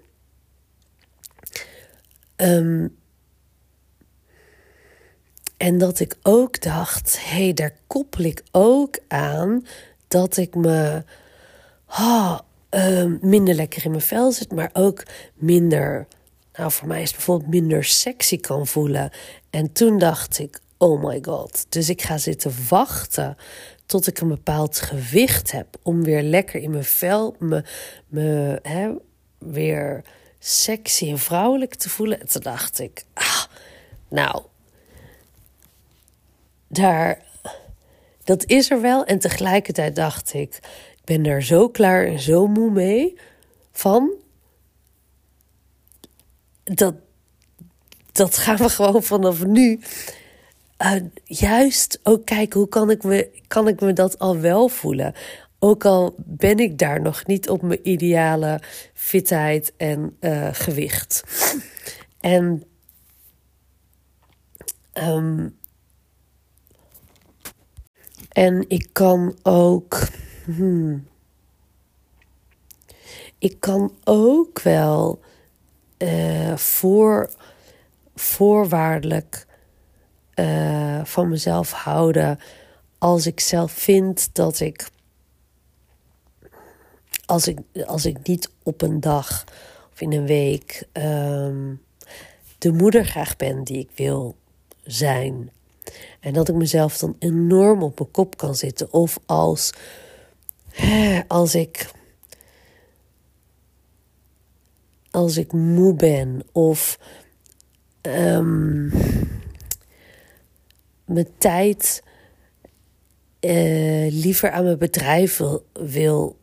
Ehm, 2.36 2.88
en 5.58 5.77
dat 5.77 6.00
ik 6.00 6.18
ook 6.22 6.62
dacht, 6.62 7.20
hé, 7.25 7.44
hey, 7.44 7.54
daar 7.54 7.77
koppel 7.88 8.24
ik 8.24 8.44
ook 8.51 9.00
aan 9.08 9.65
dat 10.08 10.38
ik 10.38 10.56
me 10.56 11.04
oh, 11.88 12.39
Ehm, 12.75 13.17
minder 13.22 13.55
lekker 13.55 13.86
in 13.86 13.91
mijn 13.91 14.04
vel 14.04 14.32
zit, 14.32 14.52
maar 14.52 14.69
ook 14.73 15.04
minder, 15.34 16.08
nou 16.54 16.71
voor 16.71 16.88
mij 16.88 17.02
is 17.02 17.08
het 17.08 17.15
bijvoorbeeld 17.15 17.50
minder 17.50 17.84
sexy 17.84 18.39
kan 18.39 18.67
voelen. 18.67 19.12
En 19.50 19.71
toen 19.71 20.00
dacht 20.00 20.39
ik, 20.39 20.60
oh 20.78 21.04
my 21.04 21.19
god. 21.21 21.65
Dus 21.69 21.89
ik 21.89 22.02
ga 22.02 22.17
zitten 22.17 22.54
wachten 22.69 23.38
tot 23.86 24.08
ik 24.08 24.19
een 24.19 24.28
bepaald 24.28 24.80
gewicht 24.80 25.52
heb 25.52 25.67
om 25.82 26.04
weer 26.04 26.21
lekker 26.21 26.62
in 26.62 26.71
mijn 26.71 26.84
vel, 26.84 27.36
me, 27.39 27.63
me 28.08 28.60
hè, 28.62 28.91
weer 29.38 30.04
sexy 30.39 31.10
en 31.10 31.19
vrouwelijk 31.19 31.76
te 31.76 31.89
voelen. 31.89 32.19
En 32.19 32.28
toen 32.28 32.41
dacht 32.41 32.80
ik, 32.80 33.04
ah, 33.13 33.43
nou, 34.10 34.41
daar, 36.67 37.21
dat 38.23 38.45
is 38.45 38.71
er 38.71 38.82
wel. 38.82 39.06
En 39.06 39.19
tegelijkertijd 39.19 39.95
dacht 39.95 40.34
ik, 40.34 40.60
ben 41.06 41.26
er 41.26 41.44
zo 41.44 41.70
klaar 41.70 42.06
en 42.06 42.20
zo 42.20 42.48
moe 42.48 42.72
mee 42.72 43.18
van. 43.72 44.13
Dat, 46.63 46.96
dat 48.12 48.38
gaan 48.38 48.58
we 48.58 48.70
gewoon 48.80 49.04
vanaf 49.04 49.46
nu. 49.46 49.80
Uh, 50.82 50.96
juist 51.24 52.00
ook 52.04 52.26
kijken 52.26 52.60
hoe 52.60 52.70
kan 52.70 52.89
ik, 52.89 53.04
me, 53.04 53.30
kan 53.48 53.68
ik 53.68 53.82
me 53.82 53.94
dat 53.94 54.20
al 54.20 54.39
wel 54.39 54.68
voelen. 54.68 55.13
Ook 55.60 55.86
al 55.86 56.15
ben 56.18 56.60
ik 56.60 56.78
daar 56.78 57.02
nog 57.02 57.26
niet 57.26 57.50
op 57.50 57.62
mijn 57.62 57.89
ideale 57.89 58.62
fitheid 58.94 59.74
en 59.78 60.18
uh, 60.20 60.50
gewicht. 60.52 61.24
En 62.20 62.63
um, 64.94 65.58
en 68.36 68.65
ik 68.68 68.89
kan 68.91 69.38
ook 69.44 70.08
ik 73.38 73.60
kan 73.60 73.93
ook 74.03 74.62
wel 74.62 75.19
uh, 75.97 76.55
voor, 76.58 77.29
voorwaardelijk 78.15 79.45
uh, 80.36 81.05
van 81.05 81.29
mezelf 81.29 81.71
houden 81.71 82.39
als 82.97 83.25
ik 83.25 83.39
zelf 83.39 83.71
vind 83.71 84.29
dat 84.34 84.60
ik 84.60 84.89
als 87.25 87.47
ik, 87.47 87.60
als 87.86 88.05
ik 88.05 88.27
niet 88.27 88.51
op 88.63 88.81
een 88.81 88.99
dag 88.99 89.43
of 89.93 90.01
in 90.01 90.12
een 90.12 90.25
week 90.25 90.88
um, 90.93 91.81
de 92.58 92.71
moeder 92.71 93.05
graag 93.05 93.36
ben 93.36 93.63
die 93.63 93.79
ik 93.79 93.89
wil 93.95 94.36
zijn. 94.84 95.51
En 96.19 96.34
dat 96.34 96.49
ik 96.49 96.55
mezelf 96.55 96.97
dan 96.97 97.15
enorm 97.19 97.84
op 97.84 97.99
mijn 97.99 98.12
kop 98.12 98.38
kan 98.38 98.55
zitten. 98.55 98.93
Of 98.93 99.19
als 99.25 99.73
als 101.28 101.56
ik. 101.56 101.92
Als 105.12 105.38
ik 105.38 105.54
moe 105.54 105.94
ben 105.94 106.42
of 106.52 107.00
um, 108.02 108.92
mijn 111.06 111.28
tijd 111.38 112.04
uh, 113.40 114.12
liever 114.12 114.52
aan 114.52 114.64
mijn 114.64 114.78
bedrijf 114.78 115.42
wil, 115.74 116.38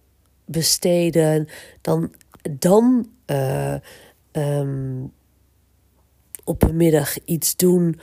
besteden, 0.44 1.48
dan, 1.80 2.14
dan 2.50 3.08
uh, 3.26 3.74
um, 4.32 5.12
op 6.44 6.62
een 6.62 6.76
middag 6.76 7.24
iets 7.24 7.56
doen, 7.56 8.00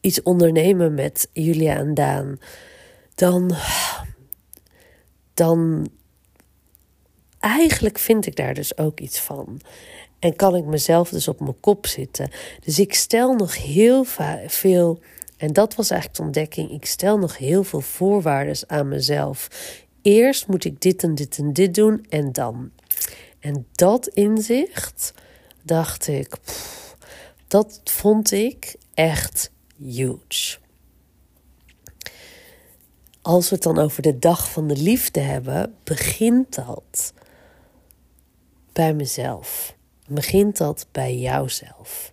iets 0.00 0.22
ondernemen 0.22 0.94
met 0.94 1.28
Julia 1.32 1.76
en 1.76 1.94
Daan, 1.94 2.38
dan 3.14 3.54
dan 5.34 5.88
eigenlijk 7.38 7.98
vind 7.98 8.26
ik 8.26 8.36
daar 8.36 8.54
dus 8.54 8.78
ook 8.78 9.00
iets 9.00 9.20
van. 9.20 9.60
En 10.18 10.36
kan 10.36 10.56
ik 10.56 10.64
mezelf 10.64 11.08
dus 11.08 11.28
op 11.28 11.40
mijn 11.40 11.60
kop 11.60 11.86
zitten. 11.86 12.30
Dus 12.60 12.78
ik 12.78 12.94
stel 12.94 13.34
nog 13.34 13.56
heel 13.56 14.04
veel, 14.46 15.00
en 15.36 15.52
dat 15.52 15.74
was 15.74 15.90
eigenlijk 15.90 16.20
de 16.20 16.26
ontdekking, 16.26 16.70
ik 16.70 16.86
stel 16.86 17.18
nog 17.18 17.38
heel 17.38 17.64
veel 17.64 17.80
voorwaarden 17.80 18.56
aan 18.66 18.88
mezelf. 18.88 19.48
Eerst 20.02 20.46
moet 20.46 20.64
ik 20.64 20.80
dit 20.80 21.02
en 21.02 21.14
dit 21.14 21.38
en 21.38 21.52
dit 21.52 21.74
doen 21.74 22.06
en 22.08 22.32
dan. 22.32 22.70
En 23.38 23.66
dat 23.72 24.06
inzicht, 24.06 25.14
dacht 25.62 26.08
ik, 26.08 26.36
dat 27.48 27.80
vond 27.84 28.32
ik 28.32 28.76
echt 28.94 29.50
huge 29.76 30.60
als 33.22 33.48
we 33.48 33.54
het 33.54 33.64
dan 33.64 33.78
over 33.78 34.02
de 34.02 34.18
dag 34.18 34.50
van 34.50 34.66
de 34.66 34.76
liefde 34.76 35.20
hebben, 35.20 35.74
begint 35.84 36.54
dat 36.54 37.12
bij 38.72 38.94
mezelf. 38.94 39.74
Begint 40.06 40.56
dat 40.56 40.86
bij 40.92 41.16
jouzelf. 41.16 42.12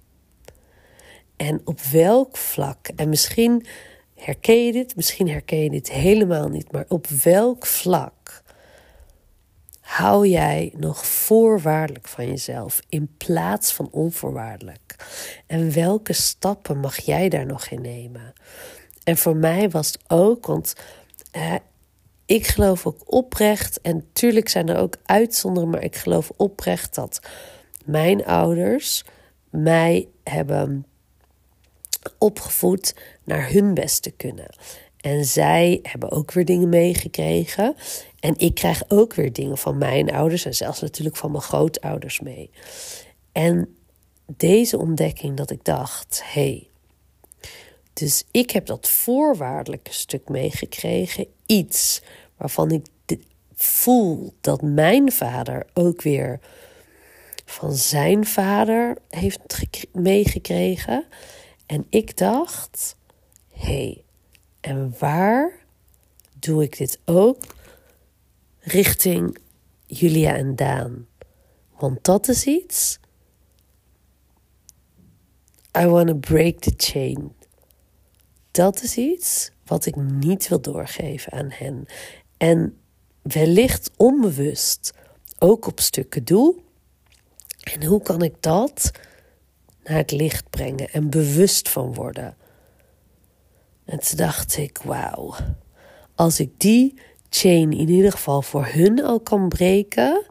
En 1.35 1.61
op 1.63 1.81
welk 1.81 2.37
vlak, 2.37 2.87
en 2.95 3.09
misschien 3.09 3.65
herken 4.15 4.65
je 4.65 4.71
dit, 4.71 4.95
misschien 4.95 5.29
herken 5.29 5.57
je 5.57 5.69
dit 5.69 5.91
helemaal 5.91 6.47
niet, 6.47 6.71
maar 6.71 6.85
op 6.87 7.07
welk 7.07 7.65
vlak 7.65 8.43
hou 9.79 10.27
jij 10.27 10.73
nog 10.77 11.05
voorwaardelijk 11.05 12.07
van 12.07 12.27
jezelf 12.27 12.79
in 12.89 13.09
plaats 13.17 13.73
van 13.73 13.87
onvoorwaardelijk? 13.91 14.95
En 15.47 15.73
welke 15.73 16.13
stappen 16.13 16.79
mag 16.79 16.97
jij 16.97 17.29
daar 17.29 17.45
nog 17.45 17.67
in 17.67 17.81
nemen? 17.81 18.33
En 19.03 19.17
voor 19.17 19.35
mij 19.35 19.69
was 19.69 19.87
het 19.87 19.99
ook, 20.07 20.45
want 20.45 20.75
ik 22.25 22.47
geloof 22.47 22.85
ook 22.85 23.01
oprecht, 23.05 23.81
en 23.81 24.07
tuurlijk 24.13 24.49
zijn 24.49 24.69
er 24.69 24.77
ook 24.77 24.95
uitzonderingen, 25.05 25.73
maar 25.73 25.83
ik 25.83 25.95
geloof 25.95 26.31
oprecht 26.35 26.95
dat 26.95 27.21
mijn 27.85 28.25
ouders 28.25 29.03
mij 29.49 30.07
hebben 30.23 30.85
opgevoed 32.17 32.95
naar 33.23 33.51
hun 33.51 33.73
best 33.73 34.01
te 34.01 34.11
kunnen. 34.11 34.55
En 34.97 35.25
zij 35.25 35.79
hebben 35.83 36.11
ook 36.11 36.31
weer 36.31 36.45
dingen 36.45 36.69
meegekregen. 36.69 37.75
En 38.19 38.33
ik 38.37 38.55
krijg 38.55 38.83
ook 38.87 39.13
weer 39.13 39.33
dingen 39.33 39.57
van 39.57 39.77
mijn 39.77 40.11
ouders 40.11 40.45
en 40.45 40.55
zelfs 40.55 40.81
natuurlijk 40.81 41.15
van 41.15 41.31
mijn 41.31 41.43
grootouders 41.43 42.19
mee. 42.19 42.49
En 43.31 43.75
deze 44.25 44.77
ontdekking 44.77 45.37
dat 45.37 45.51
ik 45.51 45.63
dacht: 45.63 46.21
hé, 46.25 46.41
hey, 46.41 46.69
dus 47.99 48.23
ik 48.31 48.51
heb 48.51 48.65
dat 48.65 48.89
voorwaardelijke 48.89 49.93
stuk 49.93 50.29
meegekregen, 50.29 51.27
iets 51.45 52.01
waarvan 52.37 52.71
ik 52.71 52.85
voel 53.53 54.33
dat 54.41 54.61
mijn 54.61 55.11
vader 55.11 55.67
ook 55.73 56.01
weer 56.01 56.39
van 57.45 57.73
zijn 57.73 58.25
vader 58.25 58.97
heeft 59.09 59.39
meegekregen. 59.91 61.05
En 61.65 61.85
ik 61.89 62.17
dacht: 62.17 62.95
hé, 63.51 63.65
hey, 63.65 64.03
en 64.61 64.95
waar 64.99 65.51
doe 66.39 66.63
ik 66.63 66.77
dit 66.77 66.99
ook 67.05 67.55
richting 68.59 69.37
Julia 69.85 70.35
en 70.35 70.55
Daan? 70.55 71.07
Want 71.77 72.03
dat 72.03 72.27
is 72.27 72.45
iets. 72.45 72.99
I 75.77 75.85
want 75.85 76.07
to 76.07 76.15
break 76.15 76.59
the 76.59 76.73
chain. 76.77 77.37
Dat 78.59 78.81
is 78.81 78.97
iets 78.97 79.51
wat 79.65 79.85
ik 79.85 79.95
niet 79.95 80.47
wil 80.47 80.61
doorgeven 80.61 81.31
aan 81.31 81.51
hen. 81.51 81.85
En 82.37 82.77
wellicht 83.21 83.91
onbewust 83.97 84.93
ook 85.37 85.67
op 85.67 85.79
stukken 85.79 86.23
doe. 86.23 86.55
En 87.73 87.85
hoe 87.85 88.01
kan 88.01 88.21
ik 88.21 88.35
dat 88.39 88.91
naar 89.83 89.97
het 89.97 90.11
licht 90.11 90.49
brengen 90.49 90.89
en 90.89 91.09
bewust 91.09 91.69
van 91.69 91.93
worden? 91.93 92.37
En 93.85 93.99
toen 93.99 94.17
dacht 94.17 94.57
ik, 94.57 94.77
wauw, 94.77 95.35
als 96.15 96.39
ik 96.39 96.51
die 96.57 96.99
chain 97.29 97.71
in 97.71 97.89
ieder 97.89 98.11
geval 98.11 98.41
voor 98.41 98.65
hun 98.65 99.03
al 99.03 99.19
kan 99.19 99.49
breken. 99.49 100.25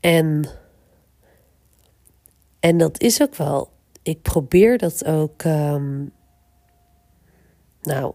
En, 0.00 0.48
en 2.60 2.78
dat 2.78 3.00
is 3.00 3.22
ook 3.22 3.34
wel, 3.34 3.70
ik 4.02 4.22
probeer 4.22 4.78
dat 4.78 5.04
ook, 5.04 5.44
um, 5.44 6.12
nou, 7.82 8.14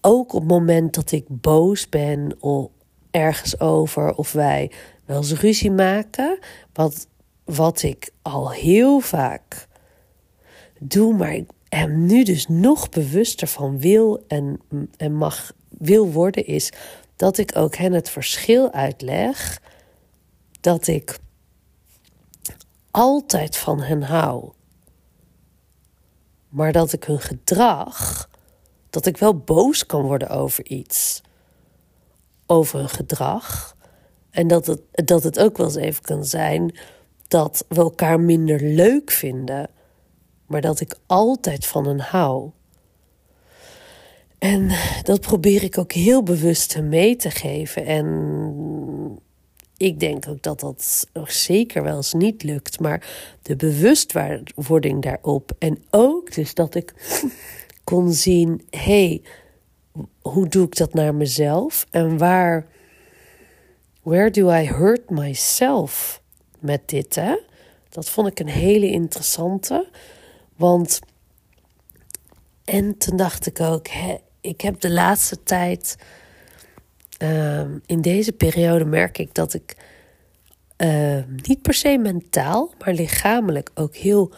ook 0.00 0.32
op 0.32 0.40
het 0.40 0.48
moment 0.48 0.94
dat 0.94 1.12
ik 1.12 1.24
boos 1.28 1.88
ben 1.88 2.36
of 2.40 2.68
ergens 3.10 3.60
over 3.60 4.14
of 4.14 4.32
wij 4.32 4.70
wel 5.04 5.16
eens 5.16 5.40
ruzie 5.40 5.70
maken, 5.70 6.38
wat, 6.72 7.06
wat 7.44 7.82
ik 7.82 8.10
al 8.22 8.50
heel 8.50 9.00
vaak 9.00 9.68
doe, 10.78 11.14
maar 11.14 11.32
ik 11.32 11.50
nu 11.88 12.22
dus 12.22 12.46
nog 12.48 12.88
bewuster 12.88 13.46
van 13.46 13.78
wil 13.78 14.24
en, 14.28 14.60
en 14.96 15.14
mag 15.14 15.52
wil 15.68 16.10
worden, 16.10 16.46
is 16.46 16.72
dat 17.16 17.38
ik 17.38 17.56
ook 17.56 17.76
hen 17.76 17.92
het 17.92 18.10
verschil 18.10 18.72
uitleg 18.72 19.60
dat 20.60 20.86
ik 20.86 21.18
altijd 22.90 23.56
van 23.56 23.80
hen 23.80 24.02
hou. 24.02 24.50
Maar 26.52 26.72
dat 26.72 26.92
ik 26.92 27.04
hun 27.04 27.20
gedrag, 27.20 28.28
dat 28.90 29.06
ik 29.06 29.16
wel 29.16 29.36
boos 29.36 29.86
kan 29.86 30.02
worden 30.02 30.28
over 30.28 30.66
iets, 30.66 31.20
over 32.46 32.78
hun 32.78 32.88
gedrag. 32.88 33.76
En 34.30 34.46
dat 34.46 34.66
het, 34.66 34.80
dat 34.92 35.22
het 35.22 35.38
ook 35.38 35.56
wel 35.56 35.66
eens 35.66 35.76
even 35.76 36.02
kan 36.02 36.24
zijn 36.24 36.74
dat 37.28 37.64
we 37.68 37.76
elkaar 37.76 38.20
minder 38.20 38.60
leuk 38.62 39.10
vinden 39.10 39.70
maar 40.52 40.60
dat 40.60 40.80
ik 40.80 40.94
altijd 41.06 41.66
van 41.66 41.86
hen 41.86 42.00
hou. 42.00 42.50
En 44.38 44.70
dat 45.02 45.20
probeer 45.20 45.62
ik 45.62 45.78
ook 45.78 45.92
heel 45.92 46.22
bewust 46.22 46.80
mee 46.80 47.16
te 47.16 47.30
geven. 47.30 47.86
En 47.86 48.06
ik 49.82 50.00
denk 50.00 50.28
ook 50.28 50.42
dat 50.42 50.60
dat 50.60 51.08
zeker 51.26 51.82
wel 51.82 51.96
eens 51.96 52.12
niet 52.12 52.42
lukt. 52.42 52.80
Maar 52.80 53.06
de 53.42 53.56
bewustwording 53.56 55.02
daarop. 55.02 55.52
En 55.58 55.84
ook 55.90 56.34
dus 56.34 56.54
dat 56.54 56.74
ik 56.74 56.94
kon 57.84 58.12
zien: 58.12 58.66
hey, 58.70 59.22
hoe 60.20 60.48
doe 60.48 60.66
ik 60.66 60.76
dat 60.76 60.94
naar 60.94 61.14
mezelf? 61.14 61.86
En 61.90 62.18
waar. 62.18 62.66
Where 64.02 64.30
do 64.30 64.50
I 64.50 64.66
hurt 64.66 65.10
myself 65.10 66.22
met 66.58 66.88
dit? 66.88 67.14
Hè? 67.14 67.36
Dat 67.88 68.08
vond 68.08 68.28
ik 68.28 68.40
een 68.40 68.48
hele 68.48 68.90
interessante. 68.90 69.88
Want, 70.56 71.00
en 72.64 72.98
toen 72.98 73.16
dacht 73.16 73.46
ik 73.46 73.60
ook, 73.60 73.88
hè, 73.88 74.16
ik 74.40 74.60
heb 74.60 74.80
de 74.80 74.90
laatste 74.90 75.42
tijd, 75.42 75.96
ehm, 77.22 77.78
in 77.86 78.00
deze 78.00 78.32
periode 78.32 78.84
merk 78.84 79.18
ik 79.18 79.34
dat 79.34 79.54
ik 79.54 79.76
ehm, 80.76 81.34
niet 81.36 81.62
per 81.62 81.74
se 81.74 81.98
mentaal, 81.98 82.72
maar 82.78 82.94
lichamelijk 82.94 83.70
ook 83.74 83.96
heel 83.96 84.32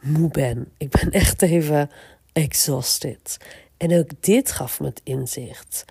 moe 0.00 0.30
ben. 0.30 0.72
Ik 0.76 0.88
ben 0.88 1.10
echt 1.22 1.42
even 1.42 1.90
exhausted. 2.32 3.36
En 3.76 3.98
ook 3.98 4.10
dit 4.20 4.52
gaf 4.52 4.80
me 4.80 4.86
het 4.86 5.00
inzicht. 5.04 5.84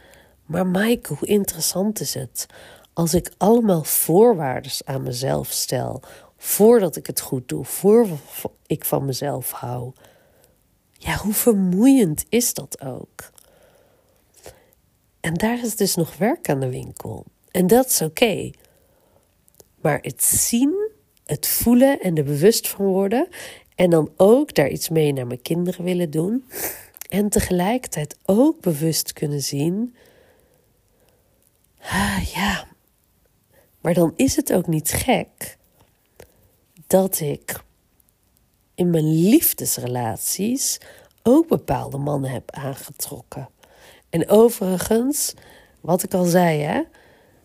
Maar 0.46 0.68
Mike, 0.68 1.14
hoe 1.14 1.28
interessant 1.28 2.00
is 2.00 2.14
het 2.14 2.46
als 2.94 3.14
ik 3.14 3.32
allemaal 3.38 3.84
voorwaarden 3.84 4.72
aan 4.86 5.04
mezelf 5.04 5.48
stel 5.48 6.02
voordat 6.38 6.96
ik 6.96 7.08
het 7.08 7.20
goed 7.20 7.48
doe, 7.48 7.66
voor 7.66 8.08
ik 8.66 8.86
van 8.86 9.06
mezelf 9.06 9.52
hou. 9.52 9.92
Ja, 10.92 11.16
hoe 11.16 11.34
vermoeiend 11.34 12.26
is 12.30 12.54
dat 12.54 12.82
ook? 12.82 13.30
En 15.22 15.34
daar 15.34 15.64
is 15.64 15.76
dus 15.76 15.96
nog 15.96 16.18
werk 16.18 16.50
aan 16.50 16.60
de 16.60 16.70
winkel. 16.70 17.26
En 17.52 17.68
dat 17.68 17.86
is 17.86 18.02
oké. 18.02 18.52
Maar 19.82 20.00
het 20.02 20.24
zien, 20.24 20.90
het 21.26 21.48
voelen 21.48 22.00
en 22.00 22.18
er 22.18 22.24
bewust 22.24 22.68
van 22.68 22.86
worden. 22.86 23.28
En 23.76 23.90
dan 23.90 24.12
ook 24.18 24.54
daar 24.56 24.70
iets 24.70 24.90
mee 24.90 25.14
naar 25.14 25.28
mijn 25.28 25.42
kinderen 25.42 25.84
willen 25.84 26.10
doen. 26.10 26.44
En 27.10 27.30
tegelijkertijd 27.30 28.18
ook 28.26 28.62
bewust 28.62 29.14
kunnen 29.14 29.42
zien. 29.42 29.96
Ah, 31.82 32.24
ja, 32.34 32.68
maar 33.82 33.94
dan 33.94 34.14
is 34.16 34.36
het 34.36 34.54
ook 34.54 34.68
niet 34.68 34.92
gek 34.92 35.58
dat 36.88 37.20
ik 37.20 37.64
in 38.76 38.90
mijn 38.90 39.22
liefdesrelaties 39.30 40.78
ook 41.24 41.48
bepaalde 41.48 41.98
mannen 41.98 42.32
heb 42.32 42.52
aangetrokken. 42.52 43.50
En 44.10 44.30
overigens, 44.30 45.34
wat 45.82 46.04
ik 46.04 46.14
al 46.14 46.26
zei, 46.26 46.62
hè, 46.62 46.82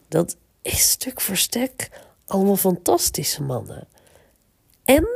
dat 0.08 0.36
is 0.62 0.90
stuk 0.90 1.20
voor 1.20 1.36
stuk 1.36 1.90
allemaal 2.26 2.56
fantastische 2.56 3.42
mannen. 3.42 3.88
En 4.84 5.08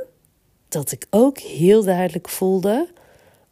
dat 0.69 0.93
ik 0.93 1.07
ook 1.11 1.39
heel 1.39 1.85
duidelijk 1.85 2.29
voelde: 2.29 2.89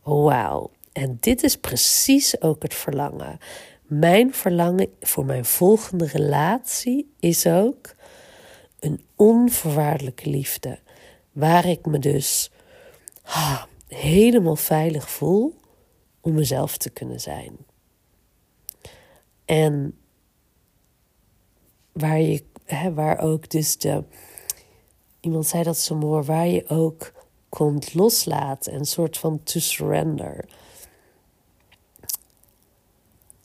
wauw, 0.02 0.70
en 0.92 1.16
dit 1.20 1.42
is 1.42 1.56
precies 1.56 2.40
ook 2.40 2.62
het 2.62 2.74
verlangen. 2.74 3.38
Mijn 3.82 4.34
verlangen 4.34 4.88
voor 5.00 5.24
mijn 5.24 5.44
volgende 5.44 6.06
relatie 6.06 7.14
is 7.20 7.46
ook 7.46 7.94
een 8.80 9.04
onvoorwaardelijke 9.16 10.30
liefde. 10.30 10.78
Waar 11.32 11.66
ik 11.66 11.86
me 11.86 11.98
dus 11.98 12.50
ah, 13.22 13.62
helemaal 13.88 14.56
veilig 14.56 15.10
voel 15.10 15.54
om 16.20 16.34
mezelf 16.34 16.76
te 16.76 16.90
kunnen 16.90 17.20
zijn. 17.20 17.56
En 19.46 19.98
waar, 21.92 22.20
je, 22.20 22.44
hè, 22.64 22.94
waar 22.94 23.18
ook 23.18 23.50
dus 23.50 23.78
de. 23.78 24.04
Iemand 25.20 25.46
zei 25.46 25.62
dat 25.62 25.78
zo 25.78 25.96
mooi, 25.96 26.24
waar 26.24 26.46
je 26.46 26.68
ook 26.68 27.12
komt 27.48 27.94
loslaten, 27.94 28.74
een 28.74 28.84
soort 28.84 29.18
van 29.18 29.42
to 29.42 29.60
surrender. 29.60 30.48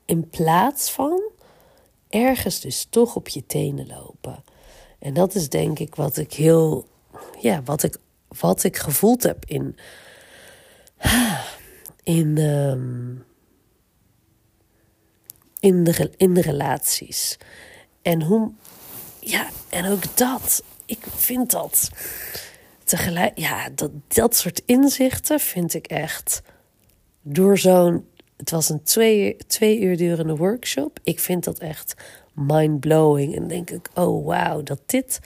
In 0.06 0.30
plaats 0.30 0.92
van 0.92 1.22
ergens 2.10 2.60
dus 2.60 2.88
toch 2.90 3.16
op 3.16 3.28
je 3.28 3.46
tenen 3.46 3.88
lopen. 3.88 4.44
En 5.00 5.14
dat 5.14 5.36
is 5.36 5.50
denk 5.50 5.80
ik 5.80 5.96
wat 5.96 6.18
ik 6.18 6.34
heel, 6.34 6.88
ja, 7.40 7.64
wat 7.64 7.84
ik, 7.84 7.98
wat 8.40 8.64
ik 8.64 8.78
gevoeld 8.78 9.24
heb 9.24 9.46
in, 9.46 9.76
in, 12.04 12.38
um, 12.38 13.26
in 15.62 15.84
de, 15.84 16.12
in 16.18 16.34
de 16.34 16.42
relaties. 16.42 17.38
En 18.02 18.22
hoe, 18.22 18.52
ja, 19.20 19.50
en 19.70 19.92
ook 19.92 20.18
dat. 20.18 20.64
Ik 20.86 21.06
vind 21.16 21.52
dat 21.52 21.90
tegelijk, 22.84 23.38
ja, 23.38 23.70
dat, 23.70 23.92
dat 24.08 24.36
soort 24.36 24.62
inzichten 24.66 25.40
vind 25.40 25.74
ik 25.74 25.88
echt 25.88 26.42
door 27.22 27.58
zo'n. 27.58 28.10
Het 28.38 28.50
was 28.50 28.70
een 28.70 28.84
twee, 28.84 29.38
twee 29.48 29.80
uur 29.80 29.98
durende 29.98 30.36
workshop. 30.36 31.00
Ik 31.04 31.20
vind 31.20 31.44
dat 31.44 31.60
echt 31.60 31.94
mind-blowing. 32.34 33.36
En 33.36 33.48
denk 33.48 33.70
ik, 33.70 33.90
oh 33.94 34.26
wauw, 34.26 34.64
dat 34.64 34.82
dit, 34.86 35.20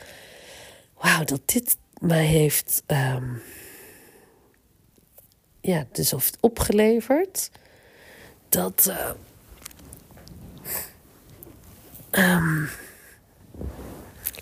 wauw, 0.94 1.24
dat 1.24 1.42
dit 1.46 1.78
mij 2.02 2.26
heeft, 2.26 2.84
um, 2.88 3.42
ja, 5.62 5.86
dus 5.92 6.14
of 6.14 6.26
het 6.26 6.38
opgeleverd. 6.40 7.50
Dat, 8.50 8.86
uh, 8.90 9.10
um, 12.18 12.70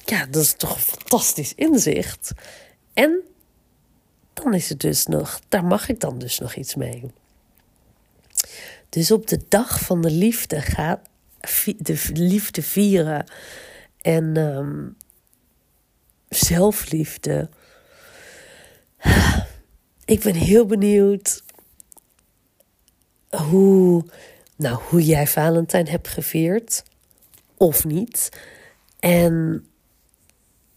ja, 0.06 0.26
dat 0.26 0.44
is 0.44 0.54
toch 0.54 0.76
een 0.76 0.82
fantastisch 0.82 1.54
inzicht. 1.56 2.32
En 2.94 3.22
dan 4.34 4.54
is 4.54 4.70
het 4.70 4.80
dus 4.80 5.06
nog, 5.06 5.40
daar 5.50 5.66
mag 5.66 5.90
ik 5.90 6.00
dan 6.00 6.20
dus 6.20 6.40
nog 6.40 6.56
iets 6.56 6.76
mee. 6.76 7.12
Dus 8.90 9.12
op 9.12 9.28
de 9.28 9.42
dag 9.48 9.80
van 9.80 10.02
de 10.02 10.12
liefde 10.12 10.62
gaat 10.62 11.00
de 11.78 12.10
liefde 12.14 12.62
vieren 12.62 13.26
en 14.02 14.38
um, 14.38 14.98
zelfliefde. 16.30 17.50
Ik 20.06 20.20
ben 20.20 20.36
heel 20.36 20.66
benieuwd 20.66 21.44
hoe, 23.30 24.06
nou, 24.56 24.82
hoe 24.90 25.04
jij 25.04 25.28
Valentijn 25.28 25.88
hebt 25.88 26.08
gevierd 26.08 26.84
of 27.58 27.86
niet. 27.86 28.30
En 29.00 29.66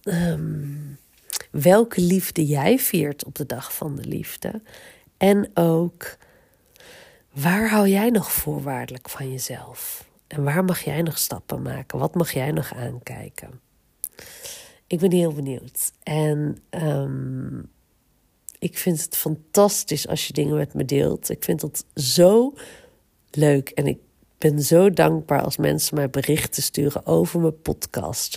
um, 0.02 0.98
welke 1.50 2.00
liefde 2.00 2.46
jij 2.46 2.78
viert 2.78 3.24
op 3.24 3.34
de 3.34 3.46
dag 3.46 3.74
van 3.74 3.96
de 3.96 4.04
liefde. 4.04 4.62
En 5.16 5.50
ook 5.54 6.16
waar 7.32 7.70
hou 7.70 7.88
jij 7.88 8.10
nog 8.10 8.32
voorwaardelijk 8.32 9.08
van 9.08 9.30
jezelf? 9.30 10.08
En 10.26 10.42
waar 10.42 10.64
mag 10.64 10.80
jij 10.80 11.02
nog 11.02 11.18
stappen 11.18 11.62
maken? 11.62 11.98
Wat 11.98 12.14
mag 12.14 12.32
jij 12.32 12.50
nog 12.50 12.74
aankijken? 12.74 13.60
Ik 14.86 14.98
ben 14.98 15.12
heel 15.12 15.32
benieuwd. 15.32 15.92
En 16.02 16.58
um, 16.70 17.70
ik 18.58 18.78
vind 18.78 19.02
het 19.02 19.16
fantastisch 19.16 20.08
als 20.08 20.26
je 20.26 20.32
dingen 20.32 20.56
met 20.56 20.74
me 20.74 20.84
deelt. 20.84 21.30
Ik 21.30 21.44
vind 21.44 21.60
dat 21.60 21.84
zo 21.94 22.54
leuk. 23.30 23.68
En 23.68 23.86
ik 23.86 23.98
ben 24.38 24.62
zo 24.62 24.90
dankbaar 24.90 25.42
als 25.42 25.56
mensen 25.56 25.96
mij 25.96 26.10
berichten 26.10 26.62
sturen 26.62 27.06
over 27.06 27.40
mijn 27.40 27.60
podcast. 27.60 28.36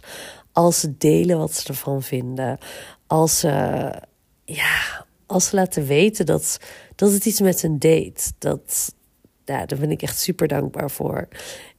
Als 0.52 0.80
ze 0.80 0.98
delen 0.98 1.38
wat 1.38 1.54
ze 1.54 1.68
ervan 1.68 2.04
vinden 2.04 2.58
als 3.10 3.40
ze, 3.40 3.48
ja, 4.46 5.06
als 5.26 5.48
ze 5.48 5.56
laten 5.56 5.86
weten 5.86 6.26
dat, 6.26 6.60
dat 6.96 7.12
het 7.12 7.26
iets 7.26 7.40
met 7.40 7.64
een 7.64 7.80
date. 7.80 8.32
Dat, 8.38 8.96
ja, 9.46 9.66
daar 9.66 9.80
ben 9.80 9.92
ik 9.92 10.02
echt 10.02 10.20
super 10.20 10.48
dankbaar 10.48 10.92
voor. 10.92 11.28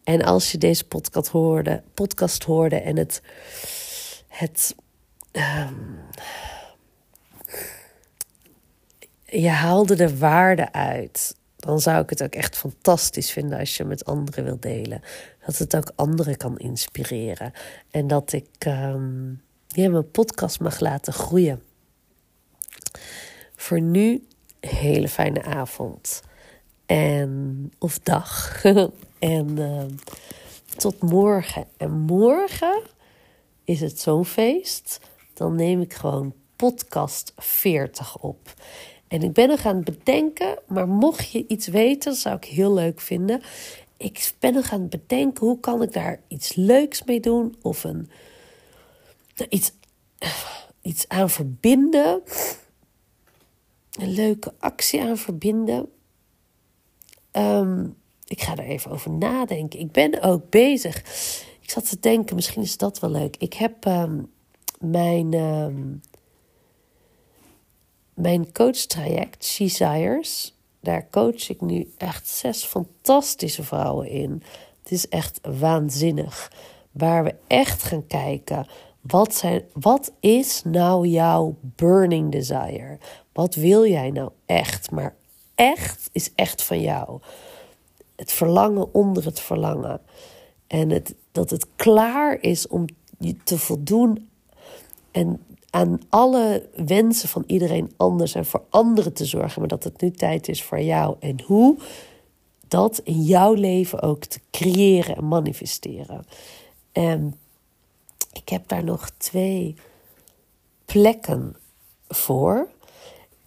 En 0.04 0.22
als 0.22 0.52
je 0.52 0.58
deze 0.58 0.84
podcast 0.86 1.28
hoorde, 1.28 1.82
podcast 1.94 2.44
hoorde 2.44 2.76
en 2.76 2.96
het. 2.96 3.22
het 4.28 4.74
um, 5.32 5.98
je 9.24 9.48
haalde 9.48 9.94
de 9.94 10.18
waarde 10.18 10.72
uit. 10.72 11.36
Dan 11.60 11.80
zou 11.80 12.02
ik 12.02 12.10
het 12.10 12.22
ook 12.22 12.34
echt 12.34 12.56
fantastisch 12.56 13.30
vinden 13.30 13.58
als 13.58 13.76
je 13.76 13.84
met 13.84 14.04
anderen 14.04 14.44
wilt 14.44 14.62
delen. 14.62 15.02
Dat 15.46 15.58
het 15.58 15.76
ook 15.76 15.92
anderen 15.94 16.36
kan 16.36 16.58
inspireren. 16.58 17.52
En 17.90 18.06
dat 18.06 18.32
ik. 18.32 18.64
Um, 18.66 19.42
mijn 19.74 20.10
podcast 20.10 20.60
mag 20.60 20.80
laten 20.80 21.12
groeien. 21.12 21.62
Voor 23.56 23.80
nu, 23.80 24.26
hele 24.60 25.08
fijne 25.08 25.42
avond. 25.42 26.22
En, 26.86 27.72
of 27.78 27.98
dag. 27.98 28.62
en 29.18 29.58
uh, 29.58 29.82
tot 30.76 31.02
morgen. 31.02 31.64
En 31.76 31.90
morgen 31.90 32.82
is 33.64 33.80
het 33.80 34.00
zo'n 34.00 34.24
feest. 34.24 35.00
Dan 35.34 35.54
neem 35.54 35.80
ik 35.80 35.94
gewoon 35.94 36.34
podcast 36.56 37.32
40 37.36 38.18
op. 38.18 38.54
En 39.10 39.22
ik 39.22 39.32
ben 39.32 39.48
nog 39.48 39.66
aan 39.66 39.76
het 39.76 39.84
bedenken, 39.84 40.58
maar 40.66 40.88
mocht 40.88 41.30
je 41.30 41.44
iets 41.46 41.66
weten, 41.66 42.14
zou 42.14 42.36
ik 42.36 42.44
heel 42.44 42.74
leuk 42.74 43.00
vinden. 43.00 43.42
Ik 43.96 44.32
ben 44.38 44.54
nog 44.54 44.72
aan 44.72 44.80
het 44.80 44.90
bedenken, 44.90 45.46
hoe 45.46 45.60
kan 45.60 45.82
ik 45.82 45.92
daar 45.92 46.20
iets 46.28 46.54
leuks 46.54 47.04
mee 47.04 47.20
doen? 47.20 47.56
Of 47.62 47.84
een 47.84 48.10
iets, 49.48 49.72
iets 50.82 51.08
aan 51.08 51.30
verbinden. 51.30 52.22
Een 53.90 54.12
leuke 54.12 54.54
actie 54.58 55.02
aan 55.02 55.18
verbinden. 55.18 55.88
Ehm, 57.30 57.86
ik 58.24 58.42
ga 58.42 58.56
er 58.56 58.64
even 58.64 58.90
over 58.90 59.10
nadenken. 59.10 59.80
Ik 59.80 59.92
ben 59.92 60.22
ook 60.22 60.50
bezig. 60.50 60.96
Ik 61.60 61.70
zat 61.70 61.88
te 61.88 62.00
denken, 62.00 62.34
misschien 62.34 62.62
is 62.62 62.76
dat 62.76 62.98
wel 62.98 63.10
leuk. 63.10 63.36
Ik 63.36 63.52
heb 63.52 63.84
um, 63.84 64.30
mijn, 64.78 65.34
um, 65.34 66.00
mijn 68.20 68.52
coachtraject, 68.52 69.56
Desires. 69.58 70.54
Daar 70.80 71.06
coach 71.10 71.48
ik 71.48 71.60
nu 71.60 71.92
echt 71.96 72.28
zes 72.28 72.64
fantastische 72.64 73.62
vrouwen 73.62 74.08
in. 74.08 74.42
Het 74.82 74.92
is 74.92 75.08
echt 75.08 75.40
waanzinnig. 75.58 76.52
Waar 76.90 77.24
we 77.24 77.34
echt 77.46 77.82
gaan 77.82 78.06
kijken 78.06 78.66
wat, 79.00 79.34
zijn, 79.34 79.62
wat 79.72 80.12
is 80.20 80.62
nou 80.64 81.06
jouw 81.06 81.56
burning 81.60 82.32
desire? 82.32 82.98
Wat 83.32 83.54
wil 83.54 83.86
jij 83.86 84.10
nou 84.10 84.30
echt? 84.46 84.90
Maar 84.90 85.14
echt 85.54 86.08
is 86.12 86.30
echt 86.34 86.62
van 86.62 86.80
jou. 86.80 87.20
Het 88.16 88.32
verlangen 88.32 88.94
onder 88.94 89.24
het 89.24 89.40
verlangen. 89.40 90.00
En 90.66 90.90
het, 90.90 91.14
dat 91.32 91.50
het 91.50 91.66
klaar 91.76 92.38
is 92.40 92.68
om 92.68 92.84
je 93.18 93.36
te 93.44 93.58
voldoen 93.58 94.28
en 95.10 95.40
aan 95.70 96.00
alle 96.08 96.68
wensen 96.86 97.28
van 97.28 97.44
iedereen 97.46 97.92
anders 97.96 98.34
en 98.34 98.46
voor 98.46 98.62
anderen 98.70 99.12
te 99.12 99.24
zorgen, 99.24 99.60
maar 99.60 99.68
dat 99.68 99.84
het 99.84 100.00
nu 100.00 100.10
tijd 100.10 100.48
is 100.48 100.62
voor 100.62 100.80
jou. 100.80 101.16
En 101.20 101.40
hoe 101.46 101.78
dat 102.68 103.00
in 103.04 103.22
jouw 103.22 103.54
leven 103.54 104.02
ook 104.02 104.24
te 104.24 104.40
creëren 104.50 105.16
en 105.16 105.28
manifesteren. 105.28 106.26
En 106.92 107.34
ik 108.32 108.48
heb 108.48 108.68
daar 108.68 108.84
nog 108.84 109.10
twee 109.10 109.74
plekken 110.84 111.56
voor. 112.08 112.68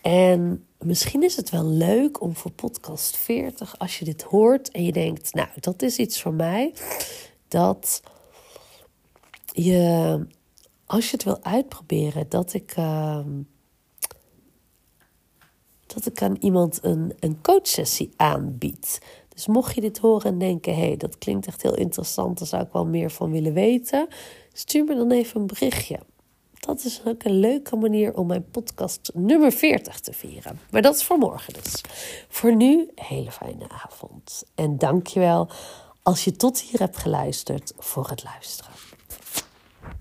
En 0.01 0.65
misschien 0.79 1.23
is 1.23 1.35
het 1.35 1.49
wel 1.49 1.65
leuk 1.65 2.21
om 2.21 2.35
voor 2.35 2.51
podcast 2.51 3.17
40, 3.17 3.79
als 3.79 3.99
je 3.99 4.05
dit 4.05 4.21
hoort 4.21 4.71
en 4.71 4.83
je 4.83 4.91
denkt, 4.91 5.33
nou, 5.33 5.47
dat 5.59 5.81
is 5.81 5.97
iets 5.97 6.21
voor 6.21 6.33
mij, 6.33 6.73
dat 7.47 8.01
je, 9.51 10.25
als 10.93 11.05
je 11.05 11.11
het 11.11 11.23
wil 11.23 11.43
uitproberen, 11.43 12.29
dat 12.29 12.53
ik, 12.53 12.77
uh, 12.77 13.19
dat 15.85 16.05
ik 16.05 16.21
aan 16.21 16.35
iemand 16.39 16.79
een, 16.81 17.13
een 17.19 17.41
coachsessie 17.41 18.13
aanbied. 18.15 19.01
Dus 19.29 19.47
mocht 19.47 19.75
je 19.75 19.81
dit 19.81 19.97
horen 19.97 20.31
en 20.31 20.39
denken, 20.39 20.75
hé, 20.75 20.87
hey, 20.87 20.97
dat 20.97 21.17
klinkt 21.17 21.47
echt 21.47 21.61
heel 21.61 21.75
interessant, 21.75 22.39
daar 22.39 22.47
zou 22.47 22.63
ik 22.63 22.71
wel 22.71 22.85
meer 22.85 23.11
van 23.11 23.31
willen 23.31 23.53
weten, 23.53 24.07
stuur 24.51 24.83
me 24.83 24.95
dan 24.95 25.11
even 25.11 25.41
een 25.41 25.47
berichtje. 25.47 25.99
Dat 26.59 26.83
is 26.83 27.01
ook 27.05 27.23
een 27.23 27.39
leuke 27.39 27.75
manier 27.75 28.13
om 28.17 28.27
mijn 28.27 28.49
podcast 28.51 29.11
nummer 29.13 29.51
40 29.51 29.99
te 29.99 30.13
vieren. 30.13 30.59
Maar 30.71 30.81
dat 30.81 30.95
is 30.95 31.03
voor 31.03 31.17
morgen 31.17 31.53
dus. 31.53 31.81
Voor 32.27 32.55
nu, 32.55 32.89
hele 32.95 33.31
fijne 33.31 33.69
avond. 33.69 34.43
En 34.55 34.77
dankjewel 34.77 35.49
als 36.03 36.23
je 36.23 36.31
tot 36.31 36.61
hier 36.61 36.79
hebt 36.79 36.97
geluisterd 36.97 37.73
voor 37.77 38.09
het 38.09 38.23
luisteren. 38.23 38.71